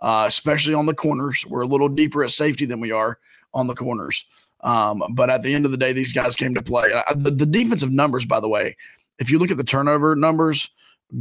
uh, 0.01 0.25
especially 0.27 0.75
on 0.75 0.85
the 0.85 0.93
corners. 0.93 1.45
We're 1.47 1.61
a 1.61 1.67
little 1.67 1.89
deeper 1.89 2.23
at 2.23 2.31
safety 2.31 2.65
than 2.65 2.79
we 2.79 2.91
are 2.91 3.17
on 3.53 3.67
the 3.67 3.75
corners. 3.75 4.25
Um, 4.61 5.03
but 5.11 5.29
at 5.29 5.41
the 5.41 5.53
end 5.53 5.65
of 5.65 5.71
the 5.71 5.77
day, 5.77 5.93
these 5.93 6.13
guys 6.13 6.35
came 6.35 6.55
to 6.55 6.63
play. 6.63 6.89
The, 7.15 7.31
the 7.31 7.45
defensive 7.45 7.91
numbers, 7.91 8.25
by 8.25 8.39
the 8.39 8.49
way, 8.49 8.77
if 9.19 9.29
you 9.29 9.39
look 9.39 9.51
at 9.51 9.57
the 9.57 9.63
turnover 9.63 10.15
numbers, 10.15 10.69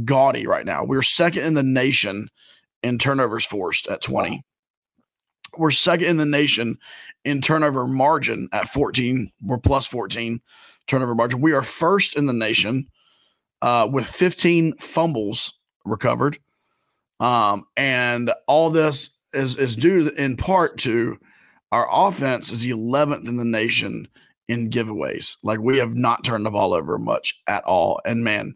gaudy 0.03 0.47
right 0.47 0.65
now. 0.65 0.83
We're 0.83 1.01
second 1.01 1.43
in 1.43 1.53
the 1.53 1.63
nation 1.63 2.29
in 2.83 2.97
turnovers 2.97 3.45
forced 3.45 3.87
at 3.87 4.01
20. 4.01 4.43
We're 5.57 5.71
second 5.71 6.07
in 6.07 6.17
the 6.17 6.25
nation 6.25 6.77
in 7.23 7.41
turnover 7.41 7.87
margin 7.87 8.49
at 8.51 8.67
14. 8.67 9.31
We're 9.41 9.57
plus 9.57 9.87
14 9.87 10.41
turnover 10.87 11.15
margin. 11.15 11.41
We 11.41 11.53
are 11.53 11.61
first 11.61 12.15
in 12.15 12.25
the 12.25 12.33
nation 12.33 12.87
uh, 13.61 13.87
with 13.91 14.05
15 14.05 14.77
fumbles 14.77 15.53
recovered. 15.85 16.37
Um, 17.19 17.65
and 17.77 18.31
all 18.47 18.69
this 18.69 19.17
is, 19.33 19.55
is 19.55 19.75
due 19.75 20.09
in 20.09 20.35
part 20.35 20.77
to 20.79 21.17
our 21.71 21.87
offense 21.91 22.51
is 22.51 22.61
the 22.61 22.71
11th 22.71 23.27
in 23.27 23.37
the 23.37 23.45
nation 23.45 24.07
in 24.47 24.69
giveaways. 24.69 25.37
Like 25.43 25.59
we 25.59 25.77
have 25.77 25.95
not 25.95 26.23
turned 26.23 26.45
the 26.45 26.51
ball 26.51 26.73
over 26.73 26.97
much 26.97 27.41
at 27.47 27.63
all. 27.63 27.99
And 28.05 28.23
man, 28.23 28.55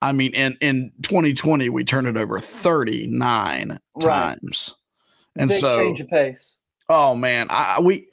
I 0.00 0.12
mean, 0.12 0.34
in 0.34 0.56
in 0.60 0.92
2020 1.02 1.68
we 1.70 1.84
turned 1.84 2.06
it 2.06 2.16
over 2.16 2.38
39 2.38 3.78
right. 3.94 4.02
times, 4.02 4.74
and 5.36 5.48
Big 5.48 5.58
so 5.58 5.78
change 5.78 6.00
of 6.00 6.08
pace. 6.08 6.56
Oh 6.90 7.14
man, 7.14 7.46
I, 7.48 7.80
we 7.80 8.06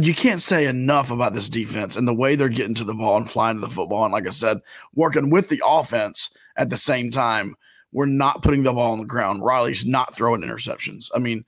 you 0.00 0.14
can't 0.14 0.40
say 0.40 0.66
enough 0.66 1.10
about 1.10 1.34
this 1.34 1.50
defense 1.50 1.96
and 1.96 2.08
the 2.08 2.14
way 2.14 2.34
they're 2.34 2.48
getting 2.48 2.74
to 2.76 2.84
the 2.84 2.94
ball 2.94 3.18
and 3.18 3.28
flying 3.28 3.56
to 3.56 3.60
the 3.60 3.68
football. 3.68 4.04
And 4.04 4.12
like 4.12 4.26
I 4.26 4.30
said, 4.30 4.60
working 4.94 5.28
with 5.28 5.50
the 5.50 5.62
offense 5.64 6.34
at 6.56 6.70
the 6.70 6.78
same 6.78 7.10
time, 7.10 7.56
we're 7.92 8.06
not 8.06 8.42
putting 8.42 8.62
the 8.62 8.72
ball 8.72 8.92
on 8.92 8.98
the 8.98 9.04
ground. 9.04 9.44
Riley's 9.44 9.84
not 9.84 10.14
throwing 10.16 10.40
interceptions. 10.40 11.10
I 11.14 11.18
mean, 11.18 11.44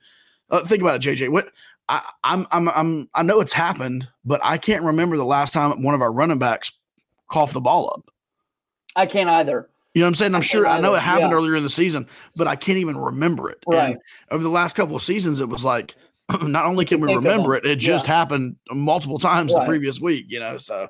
uh, 0.51 0.63
think 0.63 0.81
about 0.81 1.03
it, 1.03 1.09
JJ. 1.09 1.31
What 1.31 1.51
I, 1.89 2.09
I'm 2.23 2.47
I'm 2.51 2.69
I'm 2.69 3.09
I 3.13 3.23
know 3.23 3.39
it's 3.39 3.53
happened, 3.53 4.07
but 4.25 4.41
I 4.43 4.57
can't 4.57 4.83
remember 4.83 5.17
the 5.17 5.25
last 5.25 5.53
time 5.53 5.81
one 5.81 5.95
of 5.95 6.01
our 6.01 6.11
running 6.11 6.39
backs 6.39 6.71
coughed 7.29 7.53
the 7.53 7.61
ball 7.61 7.89
up. 7.93 8.13
I 8.95 9.05
can't 9.05 9.29
either. 9.29 9.69
You 9.93 10.01
know 10.01 10.05
what 10.05 10.09
I'm 10.09 10.15
saying? 10.15 10.35
I'm 10.35 10.41
sure 10.41 10.67
I 10.67 10.79
know 10.79 10.93
it 10.93 11.01
happened 11.01 11.31
yeah. 11.31 11.37
earlier 11.37 11.55
in 11.55 11.63
the 11.63 11.69
season, 11.69 12.07
but 12.35 12.47
I 12.47 12.55
can't 12.55 12.77
even 12.77 12.97
remember 12.97 13.49
it. 13.49 13.63
Right. 13.65 13.93
And 13.93 13.99
over 14.29 14.43
the 14.43 14.49
last 14.49 14.75
couple 14.75 14.95
of 14.95 15.01
seasons, 15.01 15.41
it 15.41 15.49
was 15.49 15.63
like 15.63 15.95
not 16.43 16.65
only 16.65 16.85
can 16.85 16.99
we 16.99 17.15
remember 17.15 17.55
it, 17.55 17.65
it 17.65 17.77
just 17.77 18.05
yeah. 18.05 18.13
happened 18.13 18.57
multiple 18.71 19.17
times 19.17 19.53
right. 19.53 19.61
the 19.61 19.65
previous 19.65 19.99
week, 19.99 20.25
you 20.27 20.39
know. 20.39 20.57
So 20.57 20.87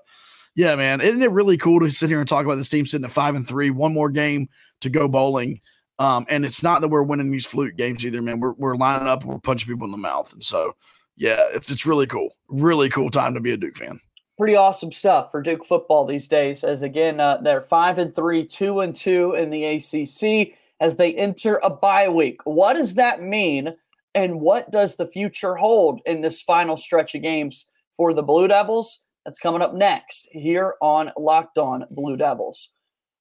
yeah, 0.56 0.76
man. 0.76 1.02
Isn't 1.02 1.22
it 1.22 1.32
really 1.32 1.58
cool 1.58 1.80
to 1.82 1.90
sit 1.90 2.10
here 2.10 2.20
and 2.20 2.28
talk 2.28 2.46
about 2.46 2.56
this 2.56 2.70
team 2.70 2.86
sitting 2.86 3.06
at 3.06 3.12
five 3.12 3.36
and 3.36 3.48
three, 3.48 3.70
one 3.70 3.94
more 3.94 4.10
game 4.10 4.50
to 4.82 4.90
go 4.90 5.08
bowling. 5.08 5.62
Um, 6.00 6.26
and 6.30 6.46
it's 6.46 6.62
not 6.62 6.82
that 6.82 6.90
we're 6.90 7.04
winning 7.04 7.32
these 7.32 7.48
fluke 7.48 7.76
games 7.76 8.06
either, 8.06 8.22
man. 8.22 8.40
We're 8.40 8.54
we're 8.54 8.76
lining 8.76 9.08
up, 9.08 9.26
we're 9.26 9.40
punching 9.40 9.68
people 9.68 9.86
in 9.86 9.92
the 9.92 9.98
mouth. 9.98 10.32
And 10.34 10.44
so 10.44 10.76
yeah, 11.16 11.46
it's 11.54 11.72
it's 11.72 11.86
really 11.86 12.08
cool. 12.08 12.36
Really 12.48 12.90
cool 12.90 13.10
time 13.10 13.34
to 13.34 13.40
be 13.40 13.52
a 13.52 13.58
Duke 13.58 13.78
fan. 13.78 14.00
Pretty 14.38 14.56
awesome 14.56 14.92
stuff 14.92 15.32
for 15.32 15.42
Duke 15.42 15.66
football 15.66 16.06
these 16.06 16.28
days. 16.28 16.64
As 16.64 16.84
again, 16.84 17.20
uh, 17.20 17.38
they're 17.38 17.62
five 17.62 17.98
and 17.98 18.14
three, 18.14 18.46
two 18.46 18.82
and 18.82 18.96
two 18.96 19.34
in 19.34 19.50
the 19.50 19.66
ACC 19.66 20.54
as 20.80 20.96
they 20.96 21.16
enter 21.16 21.60
a 21.64 21.72
bye 21.72 22.08
week. 22.08 22.42
What 22.46 22.76
does 22.76 22.96
that 22.96 23.22
mean? 23.22 23.76
And 24.14 24.40
what 24.40 24.72
does 24.72 24.96
the 24.96 25.08
future 25.08 25.56
hold 25.56 26.02
in 26.06 26.22
this 26.22 26.42
final 26.42 26.78
stretch 26.78 27.16
of 27.16 27.24
games 27.24 27.66
for 27.96 28.14
the 28.14 28.24
Blue 28.24 28.48
Devils? 28.48 29.00
That's 29.26 29.40
coming 29.40 29.62
up 29.62 29.74
next 29.74 30.30
here 30.32 30.76
on 30.82 31.12
Locked 31.18 31.58
On 31.58 31.86
Blue 31.92 32.16
Devils. 32.16 32.70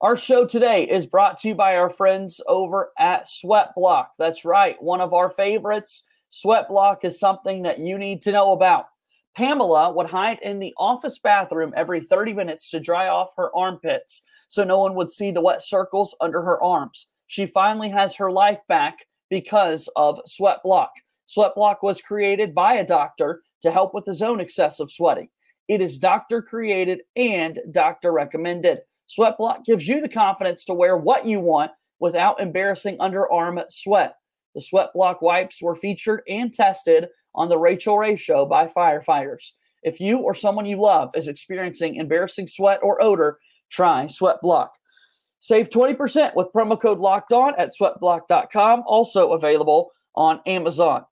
Our 0.02 0.14
show 0.14 0.44
today 0.44 0.84
is 0.86 1.06
brought 1.06 1.40
to 1.40 1.48
you 1.48 1.54
by 1.54 1.76
our 1.76 1.88
friends 1.88 2.38
over 2.46 2.90
at 2.98 3.26
Sweat 3.26 3.70
Block. 3.74 4.12
That's 4.18 4.44
right, 4.44 4.76
one 4.78 5.00
of 5.00 5.14
our 5.14 5.30
favorites. 5.30 6.04
Sweat 6.28 6.68
Block 6.68 7.02
is 7.02 7.18
something 7.18 7.62
that 7.62 7.78
you 7.78 7.96
need 7.96 8.20
to 8.22 8.32
know 8.32 8.52
about. 8.52 8.88
Pamela 9.34 9.90
would 9.90 10.06
hide 10.06 10.38
in 10.42 10.58
the 10.58 10.74
office 10.76 11.18
bathroom 11.18 11.72
every 11.74 12.02
30 12.02 12.34
minutes 12.34 12.68
to 12.70 12.78
dry 12.78 13.08
off 13.08 13.32
her 13.38 13.50
armpits 13.56 14.20
so 14.48 14.64
no 14.64 14.78
one 14.78 14.94
would 14.96 15.10
see 15.10 15.30
the 15.30 15.40
wet 15.40 15.62
circles 15.62 16.14
under 16.20 16.42
her 16.42 16.62
arms. 16.62 17.06
She 17.26 17.46
finally 17.46 17.88
has 17.88 18.14
her 18.16 18.30
life 18.30 18.60
back 18.68 19.06
because 19.30 19.88
of 19.96 20.20
Sweat 20.26 20.58
Block. 20.62 20.90
Sweat 21.24 21.54
Block 21.54 21.82
was 21.82 22.02
created 22.02 22.54
by 22.54 22.74
a 22.74 22.86
doctor 22.86 23.42
to 23.62 23.70
help 23.70 23.94
with 23.94 24.04
his 24.04 24.20
own 24.20 24.40
excessive 24.40 24.90
sweating. 24.90 25.30
It 25.68 25.80
is 25.80 25.98
doctor 25.98 26.42
created 26.42 27.00
and 27.16 27.58
doctor 27.70 28.12
recommended. 28.12 28.80
Sweat 29.06 29.36
Block 29.38 29.64
gives 29.64 29.86
you 29.86 30.00
the 30.00 30.08
confidence 30.08 30.64
to 30.64 30.74
wear 30.74 30.96
what 30.96 31.26
you 31.26 31.40
want 31.40 31.70
without 32.00 32.40
embarrassing 32.40 32.98
underarm 32.98 33.62
sweat. 33.70 34.16
The 34.54 34.60
Sweatblock 34.60 35.22
wipes 35.22 35.62
were 35.62 35.74
featured 35.74 36.22
and 36.28 36.52
tested 36.52 37.08
on 37.34 37.48
the 37.48 37.58
Rachael 37.58 37.98
Ray 37.98 38.16
Show 38.16 38.46
by 38.46 38.66
firefighters. 38.66 39.52
If 39.82 40.00
you 40.00 40.18
or 40.18 40.34
someone 40.34 40.66
you 40.66 40.80
love 40.80 41.10
is 41.14 41.28
experiencing 41.28 41.96
embarrassing 41.96 42.48
sweat 42.48 42.80
or 42.82 43.00
odor, 43.02 43.38
try 43.70 44.06
Sweatblock. 44.06 44.70
Save 45.38 45.68
20% 45.70 46.34
with 46.34 46.52
promo 46.52 46.80
code 46.80 46.98
locked 46.98 47.32
on 47.32 47.54
at 47.56 47.72
sweatblock.com, 47.78 48.82
also 48.86 49.32
available 49.32 49.92
on 50.14 50.40
Amazon. 50.46 51.04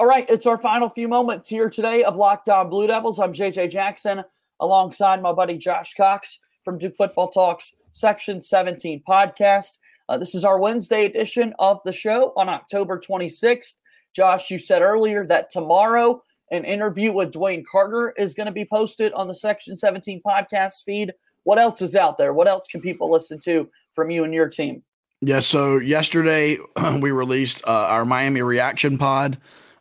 All 0.00 0.06
right, 0.06 0.30
it's 0.30 0.46
our 0.46 0.56
final 0.56 0.88
few 0.88 1.08
moments 1.08 1.48
here 1.48 1.68
today 1.68 2.04
of 2.04 2.14
Locked 2.14 2.48
On 2.48 2.70
Blue 2.70 2.86
Devils. 2.86 3.18
I'm 3.18 3.32
JJ 3.32 3.72
Jackson 3.72 4.22
alongside 4.60 5.20
my 5.20 5.32
buddy 5.32 5.58
Josh 5.58 5.94
Cox 5.94 6.38
from 6.64 6.78
Duke 6.78 6.94
Football 6.94 7.30
Talks 7.30 7.74
Section 7.90 8.40
17 8.40 9.02
podcast. 9.08 9.78
Uh, 10.08 10.16
this 10.16 10.36
is 10.36 10.44
our 10.44 10.60
Wednesday 10.60 11.04
edition 11.04 11.52
of 11.58 11.80
the 11.84 11.90
show 11.90 12.32
on 12.36 12.48
October 12.48 13.00
26th. 13.00 13.78
Josh, 14.14 14.52
you 14.52 14.60
said 14.60 14.82
earlier 14.82 15.26
that 15.26 15.50
tomorrow 15.50 16.22
an 16.52 16.64
interview 16.64 17.10
with 17.10 17.32
DeWayne 17.32 17.64
Carter 17.66 18.14
is 18.16 18.34
going 18.34 18.46
to 18.46 18.52
be 18.52 18.64
posted 18.64 19.12
on 19.14 19.26
the 19.26 19.34
Section 19.34 19.76
17 19.76 20.20
podcast 20.24 20.84
feed. 20.84 21.12
What 21.42 21.58
else 21.58 21.82
is 21.82 21.96
out 21.96 22.18
there? 22.18 22.32
What 22.32 22.46
else 22.46 22.68
can 22.68 22.80
people 22.80 23.10
listen 23.10 23.40
to 23.40 23.68
from 23.94 24.10
you 24.10 24.22
and 24.22 24.32
your 24.32 24.48
team? 24.48 24.84
Yeah, 25.22 25.40
so 25.40 25.78
yesterday 25.78 26.58
we 27.00 27.10
released 27.10 27.64
uh, 27.66 27.86
our 27.88 28.04
Miami 28.04 28.42
reaction 28.42 28.96
pod. 28.96 29.38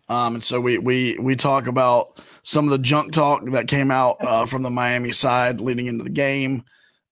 Um, 0.10 0.36
and 0.36 0.43
so 0.43 0.62
we 0.62 0.78
we 0.78 1.17
we 1.20 1.36
talk 1.36 1.67
about 1.67 2.20
some 2.43 2.65
of 2.65 2.72
the 2.72 2.78
junk 2.78 3.12
talk 3.12 3.43
that 3.52 3.67
came 3.67 3.91
out 3.91 4.17
uh, 4.22 4.46
from 4.46 4.63
the 4.63 4.70
Miami 4.70 5.12
side 5.12 5.60
leading 5.60 5.88
into 5.88 6.04
the 6.04 6.10
game, 6.10 6.63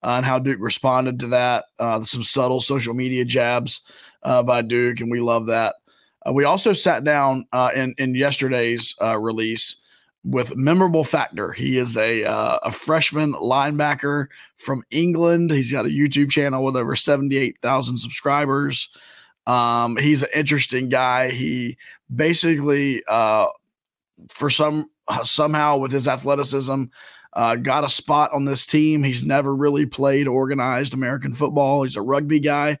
uh, 0.02 0.14
and 0.16 0.26
how 0.26 0.38
Duke 0.38 0.60
responded 0.60 1.20
to 1.20 1.26
that. 1.28 1.66
Uh, 1.78 2.02
some 2.02 2.22
subtle 2.22 2.60
social 2.60 2.94
media 2.94 3.24
jabs 3.24 3.82
uh, 4.22 4.42
by 4.42 4.62
Duke, 4.62 5.00
and 5.00 5.10
we 5.10 5.20
love 5.20 5.46
that. 5.48 5.74
Uh, 6.26 6.32
we 6.32 6.44
also 6.44 6.72
sat 6.72 7.04
down 7.04 7.46
uh, 7.52 7.70
in 7.74 7.94
in 7.98 8.14
yesterday's 8.14 8.94
release 9.18 9.76
with 10.24 10.56
memorable 10.56 11.04
factor. 11.04 11.52
He 11.52 11.76
is 11.76 11.98
a 11.98 12.22
a 12.22 12.72
freshman 12.72 13.34
linebacker 13.34 14.28
from 14.56 14.82
England. 14.90 15.50
He's 15.50 15.70
got 15.70 15.84
a 15.84 15.90
YouTube 15.90 16.30
channel 16.30 16.64
with 16.64 16.76
over 16.76 16.96
seventy 16.96 17.36
eight 17.36 17.58
thousand 17.60 17.98
subscribers. 17.98 18.88
Um, 19.46 19.96
he's 19.96 20.22
an 20.22 20.30
interesting 20.34 20.88
guy. 20.88 21.30
He 21.30 21.76
basically, 22.14 23.02
uh, 23.08 23.46
for 24.28 24.50
some 24.50 24.90
somehow 25.22 25.78
with 25.78 25.92
his 25.92 26.08
athleticism, 26.08 26.84
uh, 27.32 27.54
got 27.56 27.84
a 27.84 27.88
spot 27.88 28.32
on 28.32 28.44
this 28.44 28.66
team. 28.66 29.02
He's 29.02 29.24
never 29.24 29.54
really 29.54 29.86
played 29.86 30.26
organized 30.26 30.94
American 30.94 31.32
football. 31.32 31.82
He's 31.82 31.96
a 31.96 32.02
rugby 32.02 32.40
guy, 32.40 32.78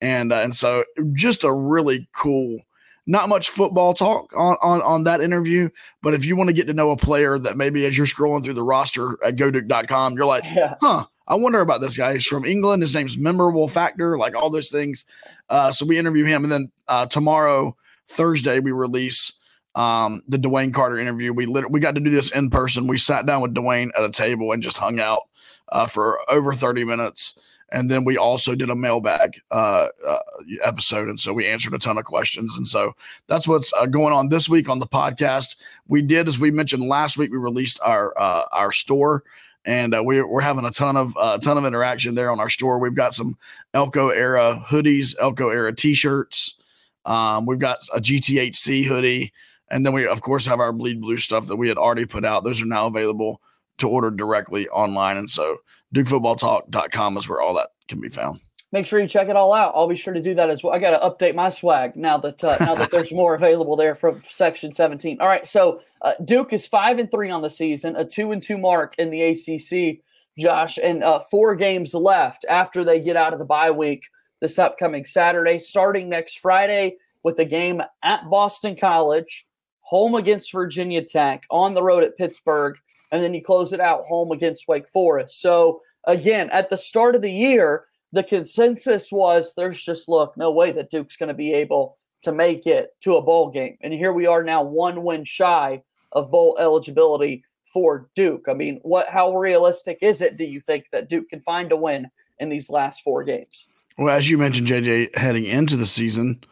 and 0.00 0.32
and 0.32 0.54
so 0.54 0.84
just 1.12 1.44
a 1.44 1.52
really 1.52 2.08
cool 2.12 2.58
not 3.06 3.28
much 3.28 3.50
football 3.50 3.92
talk 3.92 4.32
on, 4.36 4.56
on, 4.62 4.80
on 4.82 5.04
that 5.04 5.20
interview, 5.20 5.68
but 6.00 6.14
if 6.14 6.24
you 6.24 6.36
want 6.36 6.48
to 6.48 6.54
get 6.54 6.68
to 6.68 6.74
know 6.74 6.90
a 6.90 6.96
player 6.96 7.38
that 7.38 7.56
maybe 7.56 7.84
as 7.84 7.98
you're 7.98 8.06
scrolling 8.06 8.44
through 8.44 8.54
the 8.54 8.62
roster 8.62 9.18
at 9.24 9.34
goduke.com, 9.34 10.14
you're 10.14 10.26
like, 10.26 10.44
yeah. 10.44 10.76
huh, 10.80 11.04
I 11.30 11.36
wonder 11.36 11.60
about 11.60 11.80
this 11.80 11.96
guy. 11.96 12.14
He's 12.14 12.26
from 12.26 12.44
England. 12.44 12.82
His 12.82 12.92
name's 12.92 13.16
Memorable 13.16 13.68
Factor, 13.68 14.18
like 14.18 14.34
all 14.34 14.50
those 14.50 14.68
things. 14.68 15.06
Uh, 15.48 15.70
so 15.70 15.86
we 15.86 15.96
interview 15.96 16.24
him. 16.24 16.42
And 16.42 16.52
then 16.52 16.72
uh, 16.88 17.06
tomorrow, 17.06 17.76
Thursday, 18.08 18.58
we 18.58 18.72
release 18.72 19.40
um, 19.76 20.22
the 20.26 20.38
DeWayne 20.38 20.74
Carter 20.74 20.98
interview. 20.98 21.32
We 21.32 21.46
lit- 21.46 21.70
we 21.70 21.78
got 21.78 21.94
to 21.94 22.00
do 22.00 22.10
this 22.10 22.32
in 22.32 22.50
person. 22.50 22.88
We 22.88 22.98
sat 22.98 23.26
down 23.26 23.42
with 23.42 23.54
DeWayne 23.54 23.90
at 23.96 24.04
a 24.04 24.10
table 24.10 24.50
and 24.50 24.60
just 24.60 24.76
hung 24.76 24.98
out 24.98 25.22
uh, 25.70 25.86
for 25.86 26.18
over 26.28 26.52
30 26.52 26.82
minutes 26.82 27.38
and 27.72 27.90
then 27.90 28.04
we 28.04 28.16
also 28.16 28.54
did 28.54 28.70
a 28.70 28.74
mailbag 28.74 29.40
uh, 29.50 29.88
uh, 30.06 30.18
episode 30.62 31.08
and 31.08 31.20
so 31.20 31.32
we 31.32 31.46
answered 31.46 31.74
a 31.74 31.78
ton 31.78 31.98
of 31.98 32.04
questions 32.04 32.56
and 32.56 32.66
so 32.66 32.94
that's 33.26 33.46
what's 33.46 33.72
uh, 33.74 33.86
going 33.86 34.12
on 34.12 34.28
this 34.28 34.48
week 34.48 34.68
on 34.68 34.78
the 34.78 34.86
podcast 34.86 35.56
we 35.88 36.02
did 36.02 36.28
as 36.28 36.38
we 36.38 36.50
mentioned 36.50 36.82
last 36.88 37.16
week 37.16 37.30
we 37.30 37.38
released 37.38 37.78
our 37.82 38.12
uh, 38.18 38.44
our 38.52 38.72
store 38.72 39.22
and 39.64 39.94
uh, 39.94 40.02
we're, 40.02 40.26
we're 40.26 40.40
having 40.40 40.64
a 40.64 40.70
ton 40.70 40.96
of 40.96 41.14
a 41.16 41.20
uh, 41.20 41.38
ton 41.38 41.58
of 41.58 41.64
interaction 41.64 42.14
there 42.14 42.30
on 42.30 42.40
our 42.40 42.50
store. 42.50 42.78
We've 42.78 42.94
got 42.94 43.14
some 43.14 43.36
elko 43.74 44.08
era 44.08 44.62
hoodies 44.66 45.14
elko 45.20 45.50
era 45.50 45.74
t-shirts. 45.74 46.58
Um, 47.04 47.46
we've 47.46 47.58
got 47.58 47.78
a 47.94 48.00
gthc 48.00 48.86
hoodie. 48.86 49.32
And 49.70 49.86
then 49.86 49.92
we 49.92 50.06
of 50.06 50.20
course 50.20 50.46
have 50.46 50.60
our 50.60 50.72
bleed 50.72 51.00
blue 51.00 51.18
stuff 51.18 51.46
that 51.46 51.56
we 51.56 51.68
had 51.68 51.78
already 51.78 52.06
put 52.06 52.24
out. 52.24 52.44
Those 52.44 52.62
are 52.62 52.66
now 52.66 52.86
available 52.86 53.40
to 53.78 53.88
order 53.88 54.10
directly 54.10 54.68
online. 54.68 55.16
And 55.16 55.30
so 55.30 55.58
DukeFootballTalk.com 55.94 57.16
is 57.16 57.28
where 57.28 57.40
all 57.40 57.54
that 57.54 57.70
can 57.88 58.00
be 58.00 58.08
found. 58.08 58.40
Make 58.72 58.86
sure 58.86 59.00
you 59.00 59.08
check 59.08 59.28
it 59.28 59.34
all 59.34 59.52
out. 59.52 59.72
I'll 59.74 59.88
be 59.88 59.96
sure 59.96 60.14
to 60.14 60.22
do 60.22 60.34
that 60.36 60.48
as 60.48 60.62
well. 60.62 60.72
I 60.72 60.78
got 60.78 60.90
to 60.90 61.26
update 61.26 61.34
my 61.34 61.48
swag 61.48 61.96
now 61.96 62.18
that 62.18 62.42
uh, 62.44 62.56
now 62.60 62.76
that 62.76 62.92
there's 62.92 63.12
more 63.12 63.34
available 63.34 63.74
there 63.74 63.96
from 63.96 64.22
Section 64.30 64.70
17. 64.70 65.20
All 65.20 65.26
right, 65.26 65.46
so 65.46 65.80
uh, 66.02 66.12
Duke 66.24 66.52
is 66.52 66.68
five 66.68 66.98
and 66.98 67.10
three 67.10 67.30
on 67.30 67.42
the 67.42 67.50
season, 67.50 67.96
a 67.96 68.04
two 68.04 68.30
and 68.30 68.42
two 68.42 68.58
mark 68.58 68.94
in 68.96 69.10
the 69.10 69.22
ACC. 69.22 70.02
Josh, 70.38 70.78
and 70.82 71.02
uh, 71.02 71.18
four 71.18 71.54
games 71.54 71.94
left 71.94 72.46
after 72.48 72.84
they 72.84 73.00
get 73.00 73.16
out 73.16 73.32
of 73.32 73.38
the 73.38 73.44
bye 73.44 73.70
week 73.70 74.06
this 74.40 74.58
upcoming 74.58 75.04
Saturday, 75.04 75.58
starting 75.58 76.08
next 76.08 76.38
Friday 76.38 76.96
with 77.22 77.38
a 77.38 77.44
game 77.44 77.82
at 78.02 78.30
Boston 78.30 78.74
College, 78.74 79.46
home 79.82 80.14
against 80.14 80.52
Virginia 80.52 81.04
Tech, 81.04 81.44
on 81.50 81.74
the 81.74 81.82
road 81.82 82.02
at 82.02 82.16
Pittsburgh, 82.16 82.76
and 83.12 83.22
then 83.22 83.34
you 83.34 83.42
close 83.42 83.72
it 83.72 83.80
out 83.80 84.04
home 84.04 84.32
against 84.32 84.66
Wake 84.66 84.88
Forest. 84.88 85.40
So 85.40 85.82
again, 86.04 86.48
at 86.50 86.70
the 86.70 86.76
start 86.76 87.14
of 87.14 87.22
the 87.22 87.32
year, 87.32 87.84
the 88.12 88.22
consensus 88.22 89.10
was 89.12 89.54
there's 89.56 89.82
just 89.82 90.08
look, 90.08 90.36
no 90.36 90.50
way 90.50 90.72
that 90.72 90.90
Duke's 90.90 91.16
going 91.16 91.28
to 91.28 91.34
be 91.34 91.52
able 91.54 91.98
to 92.22 92.32
make 92.32 92.66
it 92.66 92.90
to 93.00 93.16
a 93.16 93.22
bowl 93.22 93.50
game. 93.50 93.76
And 93.80 93.92
here 93.92 94.12
we 94.12 94.26
are 94.26 94.42
now 94.42 94.62
one 94.62 95.02
win 95.02 95.24
shy 95.24 95.82
of 96.12 96.30
bowl 96.30 96.56
eligibility 96.58 97.44
for 97.72 98.08
Duke. 98.14 98.46
I 98.48 98.54
mean, 98.54 98.80
what 98.82 99.08
how 99.08 99.34
realistic 99.36 99.98
is 100.02 100.20
it 100.20 100.36
do 100.36 100.44
you 100.44 100.60
think 100.60 100.86
that 100.92 101.08
Duke 101.08 101.28
can 101.28 101.40
find 101.40 101.70
a 101.72 101.76
win 101.76 102.10
in 102.38 102.48
these 102.48 102.68
last 102.68 103.02
four 103.02 103.22
games? 103.24 103.66
Well, 103.96 104.14
as 104.14 104.28
you 104.28 104.38
mentioned, 104.38 104.66
JJ, 104.66 105.16
heading 105.16 105.44
into 105.44 105.76
the 105.76 105.86
season, 105.86 106.42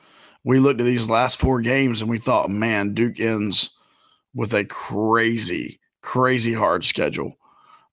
we 0.45 0.59
looked 0.59 0.81
at 0.81 0.85
these 0.85 1.09
last 1.09 1.39
four 1.39 1.61
games 1.61 2.01
and 2.01 2.11
we 2.11 2.19
thought, 2.19 2.51
man, 2.51 2.95
Duke 2.95 3.19
ends 3.19 3.71
with 4.35 4.53
a 4.53 4.65
crazy, 4.65 5.81
crazy 6.03 6.53
hard 6.53 6.85
schedule. 6.85 7.38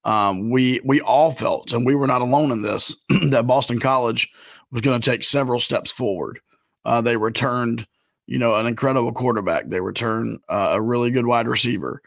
Um, 0.05 0.51
we 0.51 0.79
we 0.85 1.01
all 1.01 1.31
felt, 1.31 1.73
and 1.73 1.85
we 1.85 1.95
were 1.95 2.07
not 2.07 2.21
alone 2.21 2.51
in 2.51 2.61
this, 2.61 2.95
that 3.29 3.47
Boston 3.47 3.79
College 3.79 4.31
was 4.71 4.81
going 4.81 5.01
to 5.01 5.11
take 5.11 5.23
several 5.23 5.59
steps 5.59 5.91
forward. 5.91 6.39
Uh, 6.85 7.01
they 7.01 7.17
returned, 7.17 7.87
you 8.27 8.37
know, 8.37 8.53
an 8.55 8.67
incredible 8.67 9.11
quarterback. 9.11 9.67
They 9.67 9.81
returned 9.81 10.39
uh, 10.47 10.69
a 10.73 10.81
really 10.81 11.09
good 11.09 11.25
wide 11.25 11.47
receiver, 11.47 12.01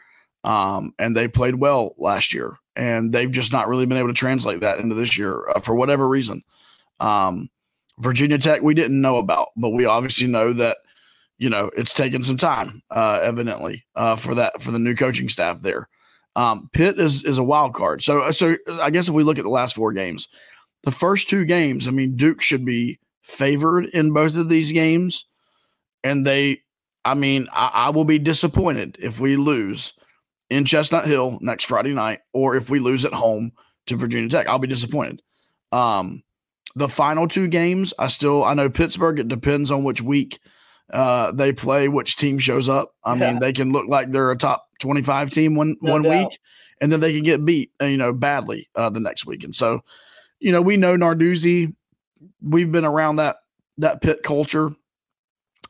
um, 0.45 0.93
and 0.97 1.15
they 1.15 1.27
played 1.27 1.55
well 1.55 1.93
last 1.97 2.33
year. 2.33 2.57
And 2.75 3.11
they've 3.11 3.29
just 3.29 3.51
not 3.51 3.67
really 3.67 3.85
been 3.85 3.97
able 3.97 4.07
to 4.07 4.13
translate 4.13 4.61
that 4.61 4.79
into 4.79 4.95
this 4.95 5.17
year 5.17 5.49
uh, 5.49 5.59
for 5.59 5.75
whatever 5.75 6.07
reason. 6.07 6.43
Um, 7.01 7.49
Virginia 7.97 8.37
Tech, 8.37 8.61
we 8.61 8.73
didn't 8.73 9.01
know 9.01 9.17
about, 9.17 9.49
but 9.57 9.71
we 9.71 9.83
obviously 9.83 10.27
know 10.27 10.53
that 10.53 10.77
you 11.37 11.49
know 11.49 11.69
it's 11.75 11.93
taken 11.93 12.23
some 12.23 12.37
time, 12.37 12.81
uh, 12.89 13.19
evidently, 13.21 13.83
uh, 13.95 14.15
for 14.15 14.35
that 14.35 14.61
for 14.61 14.71
the 14.71 14.79
new 14.79 14.95
coaching 14.95 15.27
staff 15.27 15.59
there. 15.61 15.89
Um, 16.35 16.69
Pitt 16.73 16.99
is 16.99 17.23
is 17.23 17.37
a 17.37 17.43
wild 17.43 17.73
card. 17.73 18.01
So 18.01 18.31
so 18.31 18.55
I 18.67 18.89
guess 18.89 19.07
if 19.07 19.13
we 19.13 19.23
look 19.23 19.39
at 19.39 19.43
the 19.43 19.49
last 19.49 19.75
four 19.75 19.91
games, 19.93 20.27
the 20.83 20.91
first 20.91 21.29
two 21.29 21.45
games, 21.45 21.87
I 21.87 21.91
mean 21.91 22.15
Duke 22.15 22.41
should 22.41 22.65
be 22.65 22.99
favored 23.23 23.85
in 23.85 24.11
both 24.11 24.35
of 24.35 24.49
these 24.49 24.71
games, 24.71 25.25
and 26.03 26.25
they, 26.25 26.61
I 27.05 27.13
mean, 27.13 27.47
I, 27.51 27.71
I 27.73 27.89
will 27.89 28.05
be 28.05 28.19
disappointed 28.19 28.97
if 28.99 29.19
we 29.19 29.35
lose 29.35 29.93
in 30.49 30.65
Chestnut 30.65 31.05
Hill 31.05 31.37
next 31.41 31.65
Friday 31.65 31.93
night, 31.93 32.19
or 32.33 32.55
if 32.55 32.69
we 32.69 32.79
lose 32.79 33.05
at 33.05 33.13
home 33.13 33.51
to 33.87 33.95
Virginia 33.95 34.29
Tech. 34.29 34.47
I'll 34.47 34.59
be 34.59 34.67
disappointed. 34.67 35.21
Um, 35.71 36.23
the 36.75 36.89
final 36.89 37.27
two 37.27 37.47
games, 37.47 37.93
I 37.99 38.07
still 38.07 38.43
I 38.43 38.53
know 38.53 38.69
Pittsburgh. 38.69 39.19
It 39.19 39.27
depends 39.27 39.71
on 39.71 39.83
which 39.83 40.01
week 40.01 40.39
uh, 40.91 41.31
they 41.31 41.53
play, 41.53 41.87
which 41.87 42.15
team 42.15 42.39
shows 42.39 42.69
up. 42.69 42.91
I 43.03 43.15
yeah. 43.15 43.31
mean, 43.31 43.39
they 43.39 43.53
can 43.53 43.71
look 43.71 43.87
like 43.87 44.11
they're 44.11 44.31
a 44.31 44.37
top 44.37 44.67
twenty 44.79 45.01
five 45.01 45.29
team 45.29 45.55
one 45.55 45.77
no 45.81 45.91
one 45.91 46.03
doubt. 46.03 46.29
week, 46.29 46.39
and 46.81 46.91
then 46.91 46.99
they 46.99 47.13
can 47.13 47.23
get 47.23 47.45
beat, 47.45 47.71
uh, 47.81 47.85
you 47.85 47.97
know, 47.97 48.13
badly 48.13 48.69
uh, 48.75 48.89
the 48.89 48.99
next 48.99 49.25
week. 49.25 49.43
And 49.43 49.53
so, 49.53 49.81
you 50.39 50.51
know, 50.51 50.61
we 50.61 50.77
know 50.77 50.97
Narduzzi. 50.97 51.73
We've 52.41 52.71
been 52.71 52.85
around 52.85 53.17
that 53.17 53.37
that 53.77 54.01
Pitt 54.01 54.23
culture 54.23 54.71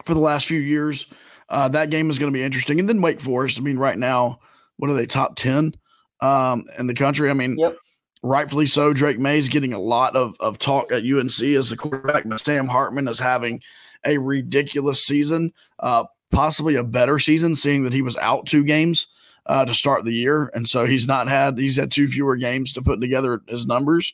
for 0.06 0.14
the 0.14 0.20
last 0.20 0.46
few 0.48 0.60
years. 0.60 1.08
Uh, 1.50 1.68
that 1.70 1.90
game 1.90 2.10
is 2.10 2.20
going 2.20 2.32
to 2.32 2.38
be 2.38 2.44
interesting. 2.44 2.80
And 2.80 2.88
then 2.88 3.02
Wake 3.02 3.20
Forest. 3.20 3.60
I 3.60 3.62
mean, 3.62 3.78
right 3.78 3.98
now, 3.98 4.40
what 4.78 4.90
are 4.90 4.96
they 4.96 5.06
top 5.06 5.36
ten 5.36 5.74
um, 6.22 6.64
in 6.78 6.88
the 6.88 6.96
country? 6.96 7.30
I 7.30 7.34
mean. 7.34 7.58
Yep 7.58 7.78
rightfully 8.22 8.66
so. 8.66 8.92
Drake 8.92 9.18
Maye's 9.18 9.48
getting 9.48 9.72
a 9.72 9.80
lot 9.80 10.16
of, 10.18 10.36
of 10.42 10.60
talk 10.60 10.92
at 10.92 11.04
UNC 11.04 11.42
as 11.42 11.70
the 11.70 11.78
quarterback, 11.78 12.28
but 12.28 12.42
Sam 12.42 12.68
Hartman 12.68 13.08
is 13.08 13.18
having 13.18 13.62
a 14.06 14.18
ridiculous 14.18 15.04
season, 15.04 15.54
uh, 15.80 16.06
possibly 16.32 16.76
a 16.76 16.84
better 16.84 17.20
season, 17.20 17.56
seeing 17.56 17.84
that 17.84 17.94
he 17.94 18.02
was 18.02 18.18
out 18.18 18.46
two 18.46 18.64
games 18.64 19.08
uh, 19.46 19.66
to 19.66 19.74
start 19.74 20.04
the 20.04 20.14
year, 20.14 20.52
and 20.54 20.68
so 20.68 20.86
he's 20.86 21.08
not 21.08 21.28
had 21.28 21.58
he's 21.58 21.78
had 21.78 21.92
two 21.92 22.08
fewer 22.08 22.36
games 22.36 22.74
to 22.74 22.82
put 22.82 23.02
together 23.02 23.42
his 23.48 23.66
numbers. 23.66 24.14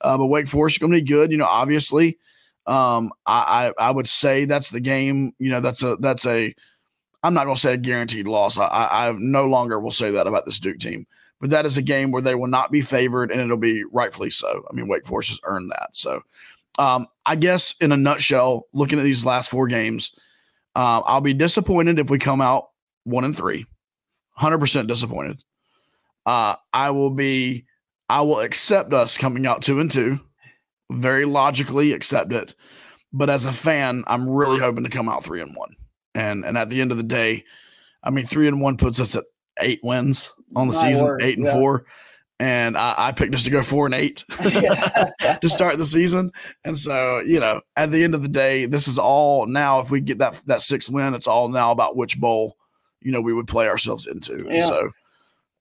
Uh, 0.00 0.18
but 0.18 0.26
Wake 0.26 0.48
Forest 0.48 0.76
is 0.76 0.78
going 0.78 0.92
to 0.92 0.98
be 0.98 1.08
good, 1.08 1.30
you 1.30 1.36
know. 1.36 1.46
Obviously, 1.46 2.18
um, 2.66 3.12
I, 3.26 3.72
I 3.78 3.88
I 3.88 3.90
would 3.90 4.08
say 4.08 4.44
that's 4.44 4.70
the 4.70 4.80
game. 4.80 5.34
You 5.38 5.50
know, 5.50 5.60
that's 5.60 5.82
a 5.82 5.96
that's 5.96 6.26
a 6.26 6.54
I'm 7.22 7.34
not 7.34 7.44
going 7.44 7.56
to 7.56 7.60
say 7.60 7.74
a 7.74 7.78
guaranteed 7.78 8.26
loss. 8.26 8.58
I, 8.58 8.66
I, 8.66 9.08
I 9.08 9.12
no 9.12 9.46
longer 9.46 9.80
will 9.80 9.92
say 9.92 10.10
that 10.10 10.26
about 10.26 10.44
this 10.44 10.60
Duke 10.60 10.78
team 10.78 11.06
but 11.44 11.50
that 11.50 11.66
is 11.66 11.76
a 11.76 11.82
game 11.82 12.10
where 12.10 12.22
they 12.22 12.34
will 12.34 12.46
not 12.46 12.72
be 12.72 12.80
favored, 12.80 13.30
and 13.30 13.38
it'll 13.38 13.58
be 13.58 13.84
rightfully 13.92 14.30
so. 14.30 14.64
I 14.70 14.74
mean, 14.74 14.88
Wake 14.88 15.04
Forest 15.04 15.28
has 15.28 15.40
earned 15.44 15.70
that. 15.72 15.90
So, 15.92 16.22
um, 16.78 17.06
I 17.24 17.36
guess 17.36 17.74
in 17.80 17.92
a 17.92 17.96
nutshell, 17.96 18.66
looking 18.72 18.98
at 18.98 19.04
these 19.04 19.24
last 19.24 19.50
four 19.50 19.66
games, 19.66 20.12
uh, 20.74 21.02
I'll 21.04 21.20
be 21.20 21.34
disappointed 21.34 21.98
if 21.98 22.10
we 22.10 22.18
come 22.18 22.40
out 22.40 22.68
one 23.04 23.24
and 23.24 23.36
three, 23.36 23.66
hundred 24.32 24.58
percent 24.58 24.88
disappointed. 24.88 25.42
Uh, 26.26 26.56
I 26.72 26.90
will 26.90 27.10
be, 27.10 27.66
I 28.08 28.22
will 28.22 28.40
accept 28.40 28.92
us 28.92 29.18
coming 29.18 29.46
out 29.46 29.62
two 29.62 29.80
and 29.80 29.90
two, 29.90 30.20
very 30.90 31.24
logically 31.24 31.92
accept 31.92 32.32
it. 32.32 32.54
But 33.12 33.30
as 33.30 33.46
a 33.46 33.52
fan, 33.52 34.04
I'm 34.06 34.28
really 34.28 34.58
hoping 34.58 34.84
to 34.84 34.90
come 34.90 35.08
out 35.08 35.22
three 35.22 35.40
and 35.40 35.54
one. 35.54 35.76
And 36.14 36.44
and 36.44 36.58
at 36.58 36.70
the 36.70 36.80
end 36.80 36.90
of 36.90 36.96
the 36.96 37.04
day, 37.04 37.44
I 38.02 38.10
mean, 38.10 38.26
three 38.26 38.48
and 38.48 38.60
one 38.60 38.76
puts 38.76 39.00
us 39.00 39.14
at 39.14 39.24
eight 39.60 39.80
wins 39.82 40.32
on 40.56 40.68
the 40.68 40.74
My 40.74 40.80
season, 40.80 41.04
word, 41.04 41.22
eight 41.22 41.38
and 41.38 41.46
yeah. 41.46 41.52
four. 41.52 41.86
And 42.40 42.76
I, 42.76 42.94
I, 42.96 43.12
picked 43.12 43.34
us 43.34 43.44
to 43.44 43.50
go 43.50 43.62
four 43.62 43.86
and 43.86 43.94
eight 43.94 44.24
to 44.28 45.48
start 45.48 45.78
the 45.78 45.84
season. 45.84 46.32
And 46.64 46.76
so, 46.76 47.20
you 47.20 47.38
know, 47.38 47.60
at 47.76 47.92
the 47.92 48.02
end 48.02 48.14
of 48.14 48.22
the 48.22 48.28
day, 48.28 48.66
this 48.66 48.88
is 48.88 48.98
all 48.98 49.46
now. 49.46 49.78
If 49.78 49.90
we 49.90 50.00
get 50.00 50.18
that 50.18 50.40
that 50.46 50.60
sixth 50.60 50.90
win, 50.90 51.14
it's 51.14 51.28
all 51.28 51.48
now 51.48 51.70
about 51.70 51.96
which 51.96 52.20
bowl, 52.20 52.56
you 53.00 53.12
know, 53.12 53.20
we 53.20 53.32
would 53.32 53.46
play 53.46 53.68
ourselves 53.68 54.08
into. 54.08 54.44
Yeah. 54.46 54.54
And 54.54 54.64
so, 54.64 54.90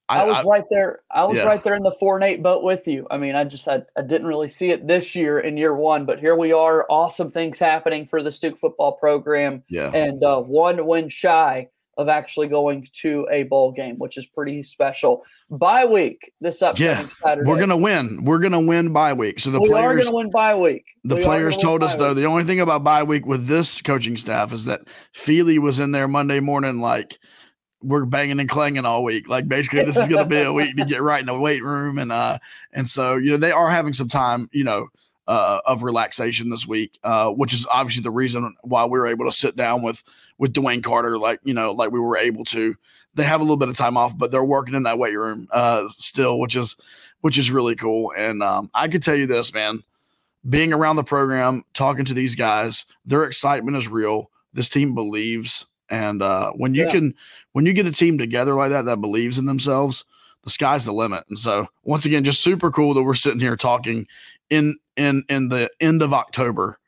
I, 0.09 0.21
I 0.21 0.25
was 0.25 0.37
I, 0.37 0.43
right 0.43 0.63
there. 0.69 1.01
I 1.11 1.25
was 1.25 1.37
yeah. 1.37 1.43
right 1.43 1.63
there 1.63 1.75
in 1.75 1.83
the 1.83 1.95
four 1.99 2.15
and 2.15 2.23
eight 2.23 2.43
boat 2.43 2.63
with 2.63 2.87
you. 2.87 3.07
I 3.09 3.17
mean, 3.17 3.35
I 3.35 3.43
just 3.43 3.65
had 3.65 3.85
I 3.97 4.01
didn't 4.01 4.27
really 4.27 4.49
see 4.49 4.71
it 4.71 4.87
this 4.87 5.15
year 5.15 5.39
in 5.39 5.57
year 5.57 5.75
one, 5.75 6.05
but 6.05 6.19
here 6.19 6.35
we 6.35 6.51
are. 6.51 6.85
Awesome 6.89 7.31
things 7.31 7.59
happening 7.59 8.05
for 8.05 8.21
the 8.21 8.31
Duke 8.31 8.59
football 8.59 8.93
program. 8.93 9.63
Yeah, 9.69 9.91
and 9.91 10.23
uh, 10.23 10.41
one 10.41 10.85
win 10.85 11.09
shy 11.09 11.69
of 11.97 12.09
actually 12.09 12.47
going 12.47 12.87
to 12.91 13.27
a 13.31 13.43
bowl 13.43 13.71
game, 13.71 13.97
which 13.97 14.17
is 14.17 14.25
pretty 14.25 14.63
special. 14.63 15.23
Bye 15.49 15.85
week 15.85 16.33
this 16.41 16.61
upcoming 16.61 16.89
yeah, 16.89 17.07
Saturday. 17.07 17.47
We're 17.47 17.59
gonna 17.59 17.77
win. 17.77 18.23
We're 18.23 18.39
gonna 18.39 18.61
win 18.61 18.91
bye 18.91 19.13
week. 19.13 19.39
So 19.39 19.51
the 19.51 19.59
we 19.59 19.69
players 19.69 19.85
are 19.85 20.03
gonna 20.05 20.15
win 20.15 20.31
bye 20.31 20.55
week. 20.55 20.85
The 21.03 21.15
we 21.15 21.23
players 21.23 21.57
told 21.57 21.83
us 21.83 21.95
though 21.95 22.09
week. 22.09 22.17
the 22.17 22.25
only 22.25 22.43
thing 22.43 22.59
about 22.59 22.83
bye 22.83 23.03
week 23.03 23.25
with 23.25 23.47
this 23.47 23.81
coaching 23.81 24.17
staff 24.17 24.53
is 24.53 24.65
that 24.65 24.81
Feely 25.13 25.59
was 25.59 25.79
in 25.79 25.91
there 25.91 26.07
Monday 26.07 26.39
morning 26.39 26.79
like 26.79 27.19
we're 27.83 28.05
banging 28.05 28.39
and 28.39 28.49
clanging 28.49 28.85
all 28.85 29.03
week. 29.03 29.27
Like 29.27 29.47
basically, 29.47 29.83
this 29.83 29.97
is 29.97 30.07
going 30.07 30.23
to 30.23 30.29
be 30.29 30.41
a 30.41 30.53
week 30.53 30.75
to 30.77 30.85
get 30.85 31.01
right 31.01 31.19
in 31.19 31.25
the 31.25 31.37
weight 31.37 31.63
room, 31.63 31.99
and 31.99 32.11
uh, 32.11 32.39
and 32.71 32.87
so 32.87 33.15
you 33.15 33.31
know 33.31 33.37
they 33.37 33.51
are 33.51 33.69
having 33.69 33.93
some 33.93 34.07
time, 34.07 34.49
you 34.51 34.63
know, 34.63 34.87
uh, 35.27 35.59
of 35.65 35.83
relaxation 35.83 36.49
this 36.49 36.67
week, 36.67 36.99
uh, 37.03 37.29
which 37.29 37.53
is 37.53 37.65
obviously 37.71 38.03
the 38.03 38.11
reason 38.11 38.55
why 38.61 38.85
we 38.85 38.99
were 38.99 39.07
able 39.07 39.25
to 39.25 39.31
sit 39.31 39.55
down 39.55 39.81
with 39.81 40.03
with 40.37 40.53
DeWayne 40.53 40.83
Carter, 40.83 41.17
like 41.17 41.39
you 41.43 41.53
know, 41.53 41.71
like 41.71 41.91
we 41.91 41.99
were 41.99 42.17
able 42.17 42.45
to. 42.45 42.75
They 43.15 43.23
have 43.23 43.41
a 43.41 43.43
little 43.43 43.57
bit 43.57 43.69
of 43.69 43.77
time 43.77 43.95
off, 43.95 44.17
but 44.17 44.31
they're 44.31 44.43
working 44.43 44.73
in 44.73 44.83
that 44.83 44.97
weight 44.97 45.15
room 45.15 45.47
uh, 45.51 45.87
still, 45.89 46.39
which 46.39 46.55
is 46.55 46.75
which 47.21 47.37
is 47.37 47.51
really 47.51 47.75
cool. 47.75 48.11
And 48.17 48.41
um, 48.43 48.69
I 48.73 48.87
could 48.87 49.03
tell 49.03 49.15
you 49.15 49.27
this, 49.27 49.53
man, 49.53 49.83
being 50.49 50.73
around 50.73 50.97
the 50.97 51.03
program, 51.03 51.63
talking 51.73 52.05
to 52.05 52.13
these 52.13 52.35
guys, 52.35 52.85
their 53.05 53.23
excitement 53.23 53.77
is 53.77 53.87
real. 53.87 54.29
This 54.53 54.67
team 54.67 54.93
believes, 54.93 55.65
and 55.89 56.21
uh, 56.21 56.51
when 56.51 56.73
you 56.73 56.85
yeah. 56.85 56.91
can, 56.91 57.13
when 57.53 57.65
you 57.65 57.73
get 57.73 57.85
a 57.85 57.91
team 57.91 58.17
together 58.17 58.55
like 58.55 58.71
that 58.71 58.85
that 58.85 59.01
believes 59.01 59.39
in 59.39 59.45
themselves, 59.45 60.05
the 60.43 60.49
sky's 60.49 60.85
the 60.85 60.91
limit. 60.91 61.23
And 61.29 61.39
so, 61.39 61.67
once 61.83 62.05
again, 62.05 62.23
just 62.23 62.41
super 62.41 62.71
cool 62.71 62.93
that 62.93 63.03
we're 63.03 63.13
sitting 63.13 63.39
here 63.39 63.55
talking 63.55 64.05
in 64.53 64.77
in 64.95 65.23
in 65.29 65.49
the 65.49 65.69
end 65.79 66.01
of 66.01 66.13
October 66.13 66.79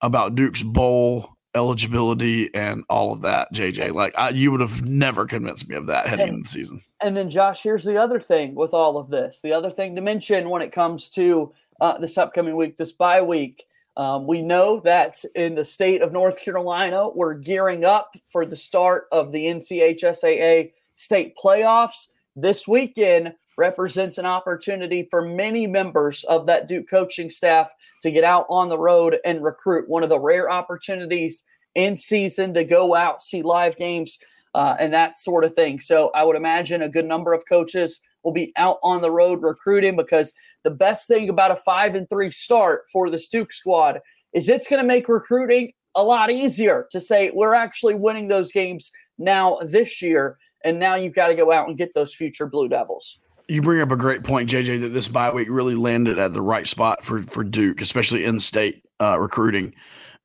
about 0.00 0.34
Duke's 0.34 0.62
bowl 0.62 1.36
eligibility 1.54 2.54
and 2.54 2.84
all 2.88 3.12
of 3.12 3.22
that, 3.22 3.52
JJ. 3.52 3.92
Like 3.92 4.14
I, 4.16 4.28
you 4.28 4.52
would 4.52 4.60
have 4.60 4.84
never 4.84 5.26
convinced 5.26 5.68
me 5.68 5.76
of 5.76 5.86
that 5.86 6.06
heading 6.06 6.28
into 6.28 6.42
the 6.42 6.48
season. 6.48 6.82
And 7.00 7.16
then, 7.16 7.28
Josh, 7.28 7.62
here's 7.62 7.84
the 7.84 7.96
other 7.96 8.20
thing 8.20 8.54
with 8.54 8.72
all 8.72 8.98
of 8.98 9.10
this. 9.10 9.40
The 9.40 9.52
other 9.52 9.70
thing 9.70 9.96
to 9.96 10.02
mention 10.02 10.50
when 10.50 10.62
it 10.62 10.70
comes 10.70 11.10
to 11.10 11.52
uh, 11.80 11.98
this 11.98 12.16
upcoming 12.18 12.56
week, 12.56 12.76
this 12.76 12.92
bye 12.92 13.22
week. 13.22 13.64
Um, 13.96 14.26
we 14.26 14.42
know 14.42 14.80
that 14.80 15.24
in 15.34 15.54
the 15.54 15.64
state 15.64 16.02
of 16.02 16.12
North 16.12 16.38
Carolina, 16.38 17.08
we're 17.08 17.34
gearing 17.34 17.86
up 17.86 18.14
for 18.28 18.44
the 18.44 18.56
start 18.56 19.06
of 19.10 19.32
the 19.32 19.46
NCHSAA 19.46 20.72
state 20.94 21.36
playoffs. 21.42 22.08
This 22.34 22.68
weekend 22.68 23.34
represents 23.56 24.18
an 24.18 24.26
opportunity 24.26 25.06
for 25.10 25.22
many 25.22 25.66
members 25.66 26.24
of 26.24 26.46
that 26.46 26.68
Duke 26.68 26.88
coaching 26.88 27.30
staff 27.30 27.70
to 28.02 28.10
get 28.10 28.24
out 28.24 28.46
on 28.48 28.68
the 28.68 28.78
road 28.78 29.18
and 29.24 29.42
recruit. 29.42 29.88
One 29.88 30.02
of 30.02 30.08
the 30.08 30.20
rare 30.20 30.50
opportunities 30.50 31.44
in 31.74 31.96
season 31.96 32.54
to 32.54 32.64
go 32.64 32.94
out, 32.94 33.22
see 33.22 33.42
live 33.42 33.76
games, 33.76 34.18
uh, 34.54 34.76
and 34.78 34.92
that 34.92 35.16
sort 35.16 35.44
of 35.44 35.54
thing. 35.54 35.80
So 35.80 36.10
I 36.14 36.24
would 36.24 36.36
imagine 36.36 36.82
a 36.82 36.88
good 36.88 37.04
number 37.04 37.32
of 37.32 37.44
coaches 37.48 38.00
will 38.22 38.32
be 38.32 38.52
out 38.56 38.78
on 38.82 39.02
the 39.02 39.10
road 39.10 39.42
recruiting 39.42 39.96
because 39.96 40.34
the 40.64 40.70
best 40.70 41.06
thing 41.06 41.28
about 41.28 41.50
a 41.50 41.56
five 41.56 41.94
and 41.94 42.08
three 42.08 42.30
start 42.30 42.84
for 42.92 43.10
the 43.10 43.22
Duke 43.30 43.52
squad 43.52 44.00
is 44.32 44.48
it's 44.48 44.66
going 44.66 44.82
to 44.82 44.86
make 44.86 45.08
recruiting 45.08 45.72
a 45.94 46.02
lot 46.02 46.30
easier 46.30 46.86
to 46.90 47.00
say 47.00 47.30
we're 47.32 47.54
actually 47.54 47.94
winning 47.94 48.28
those 48.28 48.52
games 48.52 48.90
now 49.18 49.58
this 49.64 50.02
year. 50.02 50.38
And 50.64 50.78
now 50.78 50.96
you've 50.96 51.14
got 51.14 51.28
to 51.28 51.34
go 51.34 51.52
out 51.52 51.68
and 51.68 51.78
get 51.78 51.94
those 51.94 52.14
future 52.14 52.46
Blue 52.46 52.68
Devils 52.68 53.18
you 53.48 53.62
bring 53.62 53.80
up 53.80 53.90
a 53.90 53.96
great 53.96 54.24
point, 54.24 54.50
JJ, 54.50 54.80
that 54.80 54.88
this 54.88 55.08
bye 55.08 55.32
week 55.32 55.48
really 55.50 55.74
landed 55.74 56.18
at 56.18 56.32
the 56.32 56.42
right 56.42 56.66
spot 56.66 57.04
for 57.04 57.22
for 57.22 57.44
Duke, 57.44 57.80
especially 57.80 58.24
in 58.24 58.40
state 58.40 58.84
uh, 59.00 59.18
recruiting. 59.18 59.74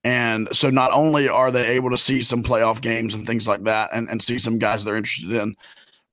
And 0.03 0.47
so 0.51 0.69
not 0.69 0.91
only 0.91 1.29
are 1.29 1.51
they 1.51 1.67
able 1.67 1.91
to 1.91 1.97
see 1.97 2.23
some 2.23 2.41
playoff 2.41 2.81
games 2.81 3.13
and 3.13 3.27
things 3.27 3.47
like 3.47 3.63
that 3.65 3.91
and, 3.93 4.09
and 4.09 4.21
see 4.21 4.39
some 4.39 4.57
guys 4.57 4.83
they're 4.83 4.95
interested 4.95 5.31
in, 5.31 5.55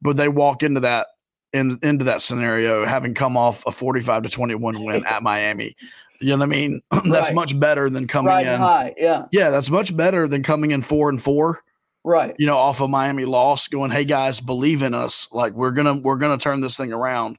but 0.02 0.16
they 0.18 0.28
walk 0.28 0.62
into 0.62 0.80
that 0.80 1.06
in 1.54 1.78
into 1.82 2.04
that 2.04 2.20
scenario 2.20 2.84
having 2.84 3.14
come 3.14 3.36
off 3.36 3.64
a 3.66 3.70
45 3.70 4.24
to 4.24 4.28
21 4.28 4.84
win 4.84 5.06
at 5.06 5.22
Miami. 5.22 5.74
You 6.20 6.30
know 6.30 6.38
what 6.38 6.42
I 6.44 6.46
mean? 6.46 6.82
that's 6.90 7.28
right. 7.28 7.34
much 7.34 7.58
better 7.58 7.88
than 7.88 8.06
coming 8.06 8.28
right 8.28 8.46
in 8.46 8.58
high, 8.58 8.94
yeah. 8.98 9.26
Yeah, 9.30 9.50
that's 9.50 9.70
much 9.70 9.96
better 9.96 10.28
than 10.28 10.42
coming 10.42 10.72
in 10.72 10.82
4 10.82 11.10
and 11.10 11.22
4. 11.22 11.62
Right. 12.08 12.34
You 12.38 12.46
know, 12.46 12.56
off 12.56 12.80
of 12.80 12.88
Miami 12.88 13.26
loss 13.26 13.68
going, 13.68 13.90
"Hey 13.90 14.06
guys, 14.06 14.40
believe 14.40 14.80
in 14.80 14.94
us. 14.94 15.28
Like 15.30 15.52
we're 15.52 15.72
going 15.72 15.94
to 15.94 16.02
we're 16.02 16.16
going 16.16 16.36
to 16.36 16.42
turn 16.42 16.62
this 16.62 16.74
thing 16.74 16.90
around." 16.90 17.36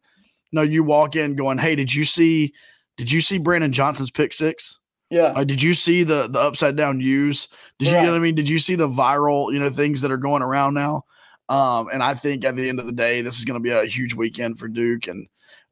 No, 0.51 0.61
you 0.61 0.83
walk 0.83 1.15
in 1.15 1.35
going, 1.35 1.57
"Hey, 1.57 1.75
did 1.75 1.91
you 1.91 2.05
see 2.05 2.53
did 2.95 3.11
you 3.11 3.19
see 3.19 3.39
Brandon 3.39 3.71
Johnson's 3.71 4.11
pick 4.11 4.31
6?" 4.31 4.79
Yeah. 5.09 5.43
Did 5.43 5.63
you 5.63 5.73
see 5.73 6.03
the 6.03 6.27
the 6.27 6.39
upside 6.39 6.75
down 6.75 6.99
use 6.99 7.47
Did 7.79 7.87
you, 7.87 7.95
you 7.95 8.03
know 8.03 8.11
what 8.11 8.17
I 8.17 8.19
mean? 8.19 8.35
Did 8.35 8.47
you 8.47 8.59
see 8.59 8.75
the 8.75 8.87
viral, 8.87 9.51
you 9.51 9.57
know, 9.57 9.71
things 9.71 10.01
that 10.01 10.11
are 10.11 10.17
going 10.17 10.43
around 10.43 10.75
now? 10.75 11.03
Um, 11.49 11.89
and 11.91 12.03
I 12.03 12.13
think 12.13 12.45
at 12.45 12.55
the 12.55 12.69
end 12.69 12.79
of 12.79 12.85
the 12.85 12.91
day, 12.91 13.23
this 13.23 13.39
is 13.39 13.45
going 13.45 13.59
to 13.59 13.63
be 13.63 13.71
a 13.71 13.85
huge 13.85 14.13
weekend 14.13 14.59
for 14.59 14.67
Duke. 14.67 15.07
And 15.07 15.27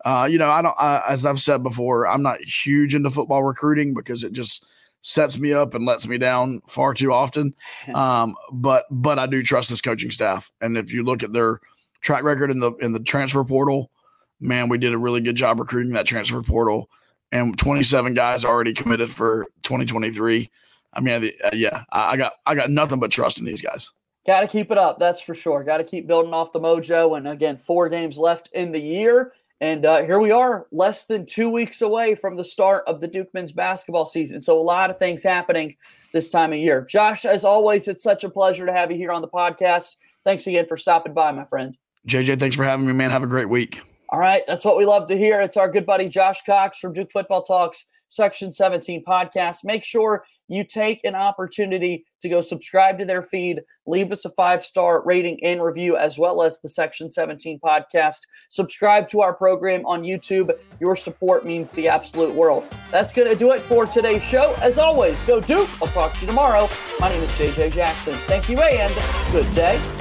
uh, 0.05 0.27
you 0.29 0.39
know, 0.39 0.49
I 0.49 0.63
don't, 0.63 0.75
I, 0.79 1.03
as 1.07 1.23
I've 1.23 1.39
said 1.39 1.61
before, 1.61 2.07
I'm 2.07 2.23
not 2.23 2.41
huge 2.41 2.95
into 2.95 3.11
football 3.11 3.43
recruiting 3.43 3.93
because 3.93 4.23
it 4.23 4.33
just 4.33 4.65
sets 5.01 5.37
me 5.37 5.53
up 5.53 5.73
and 5.73 5.85
lets 5.85 6.07
me 6.07 6.17
down 6.17 6.61
far 6.67 6.93
too 6.93 7.11
often. 7.11 7.55
Um, 7.93 8.35
but 8.51 8.85
but 8.91 9.17
I 9.17 9.25
do 9.27 9.41
trust 9.41 9.69
this 9.69 9.81
coaching 9.81 10.11
staff. 10.11 10.51
And 10.61 10.77
if 10.77 10.91
you 10.93 11.03
look 11.03 11.23
at 11.23 11.33
their 11.33 11.61
track 12.01 12.23
record 12.23 12.51
in 12.51 12.59
the 12.59 12.73
in 12.73 12.91
the 12.91 12.99
transfer 12.99 13.43
portal, 13.43 13.91
man, 14.39 14.69
we 14.69 14.77
did 14.77 14.93
a 14.93 14.97
really 14.97 15.21
good 15.21 15.35
job 15.35 15.59
recruiting 15.59 15.93
that 15.93 16.05
transfer 16.05 16.41
portal 16.41 16.89
and 17.31 17.57
27 17.57 18.13
guys 18.13 18.45
already 18.45 18.73
committed 18.73 19.09
for 19.09 19.45
2023. 19.63 20.49
I 20.93 20.99
mean, 21.01 21.31
uh, 21.43 21.49
yeah, 21.53 21.83
I 21.91 22.17
got 22.17 22.33
I 22.45 22.55
got 22.55 22.69
nothing 22.69 22.99
but 22.99 23.11
trust 23.11 23.39
in 23.39 23.45
these 23.45 23.61
guys. 23.61 23.91
Got 24.25 24.41
to 24.41 24.47
keep 24.47 24.71
it 24.71 24.77
up, 24.77 24.99
that's 24.99 25.21
for 25.21 25.35
sure. 25.35 25.63
Got 25.63 25.77
to 25.77 25.83
keep 25.83 26.07
building 26.07 26.33
off 26.33 26.51
the 26.51 26.59
mojo. 26.59 27.15
And 27.17 27.27
again, 27.27 27.57
four 27.57 27.87
games 27.87 28.17
left 28.17 28.49
in 28.53 28.71
the 28.71 28.81
year, 28.81 29.33
and 29.59 29.85
uh, 29.85 30.03
here 30.03 30.19
we 30.19 30.31
are, 30.31 30.67
less 30.71 31.05
than 31.05 31.25
two 31.25 31.49
weeks 31.49 31.81
away 31.81 32.13
from 32.13 32.35
the 32.35 32.43
start 32.43 32.83
of 32.85 32.99
the 33.01 33.07
Duke 33.07 33.33
men's 33.33 33.51
basketball 33.51 34.05
season. 34.05 34.39
So 34.39 34.57
a 34.57 34.61
lot 34.61 34.89
of 34.89 34.97
things 34.99 35.23
happening 35.23 35.75
this 36.13 36.29
time 36.29 36.53
of 36.53 36.59
year. 36.59 36.81
Josh, 36.81 37.25
as 37.25 37.43
always, 37.43 37.87
it's 37.87 38.03
such 38.03 38.23
a 38.23 38.29
pleasure 38.29 38.65
to 38.65 38.73
have 38.73 38.91
you 38.91 38.97
here 38.97 39.11
on 39.11 39.21
the 39.21 39.27
podcast. 39.27 39.95
Thanks 40.23 40.45
again 40.45 40.67
for 40.67 40.77
stopping 40.77 41.13
by, 41.13 41.31
my 41.31 41.45
friend. 41.45 41.75
JJ, 42.07 42.39
thanks 42.39 42.55
for 42.55 42.63
having 42.63 42.85
me, 42.85 42.93
man. 42.93 43.09
Have 43.09 43.23
a 43.23 43.27
great 43.27 43.49
week. 43.49 43.81
All 44.09 44.19
right, 44.19 44.43
that's 44.47 44.63
what 44.63 44.77
we 44.77 44.85
love 44.85 45.07
to 45.07 45.17
hear. 45.17 45.41
It's 45.41 45.57
our 45.57 45.69
good 45.69 45.85
buddy 45.85 46.07
Josh 46.07 46.43
Cox 46.45 46.77
from 46.79 46.93
Duke 46.93 47.11
Football 47.11 47.41
Talks 47.41 47.85
Section 48.07 48.53
17 48.53 49.03
podcast. 49.03 49.65
Make 49.65 49.83
sure 49.83 50.23
you 50.47 50.63
take 50.63 51.03
an 51.03 51.15
opportunity 51.15 52.05
to 52.21 52.29
go 52.29 52.41
subscribe 52.41 52.97
to 52.99 53.05
their 53.05 53.21
feed, 53.21 53.61
leave 53.85 54.11
us 54.11 54.25
a 54.25 54.29
five 54.31 54.65
star 54.65 55.03
rating 55.05 55.43
and 55.43 55.61
review, 55.61 55.97
as 55.97 56.17
well 56.17 56.41
as 56.41 56.59
the 56.61 56.69
Section 56.69 57.09
17 57.09 57.59
podcast. 57.59 58.21
Subscribe 58.49 59.07
to 59.09 59.21
our 59.21 59.33
program 59.33 59.85
on 59.85 60.03
YouTube. 60.03 60.51
Your 60.79 60.95
support 60.95 61.45
means 61.45 61.71
the 61.71 61.87
absolute 61.87 62.33
world. 62.33 62.65
That's 62.91 63.13
going 63.13 63.27
to 63.29 63.35
do 63.35 63.51
it 63.51 63.59
for 63.61 63.85
today's 63.85 64.23
show. 64.23 64.55
As 64.61 64.77
always, 64.77 65.21
go 65.23 65.39
Duke. 65.39 65.69
I'll 65.81 65.89
talk 65.89 66.13
to 66.15 66.21
you 66.21 66.27
tomorrow. 66.27 66.69
My 66.99 67.09
name 67.09 67.23
is 67.23 67.31
JJ 67.31 67.73
Jackson. 67.73 68.13
Thank 68.25 68.49
you 68.49 68.57
and 68.59 68.93
good 69.31 69.53
day. 69.53 69.96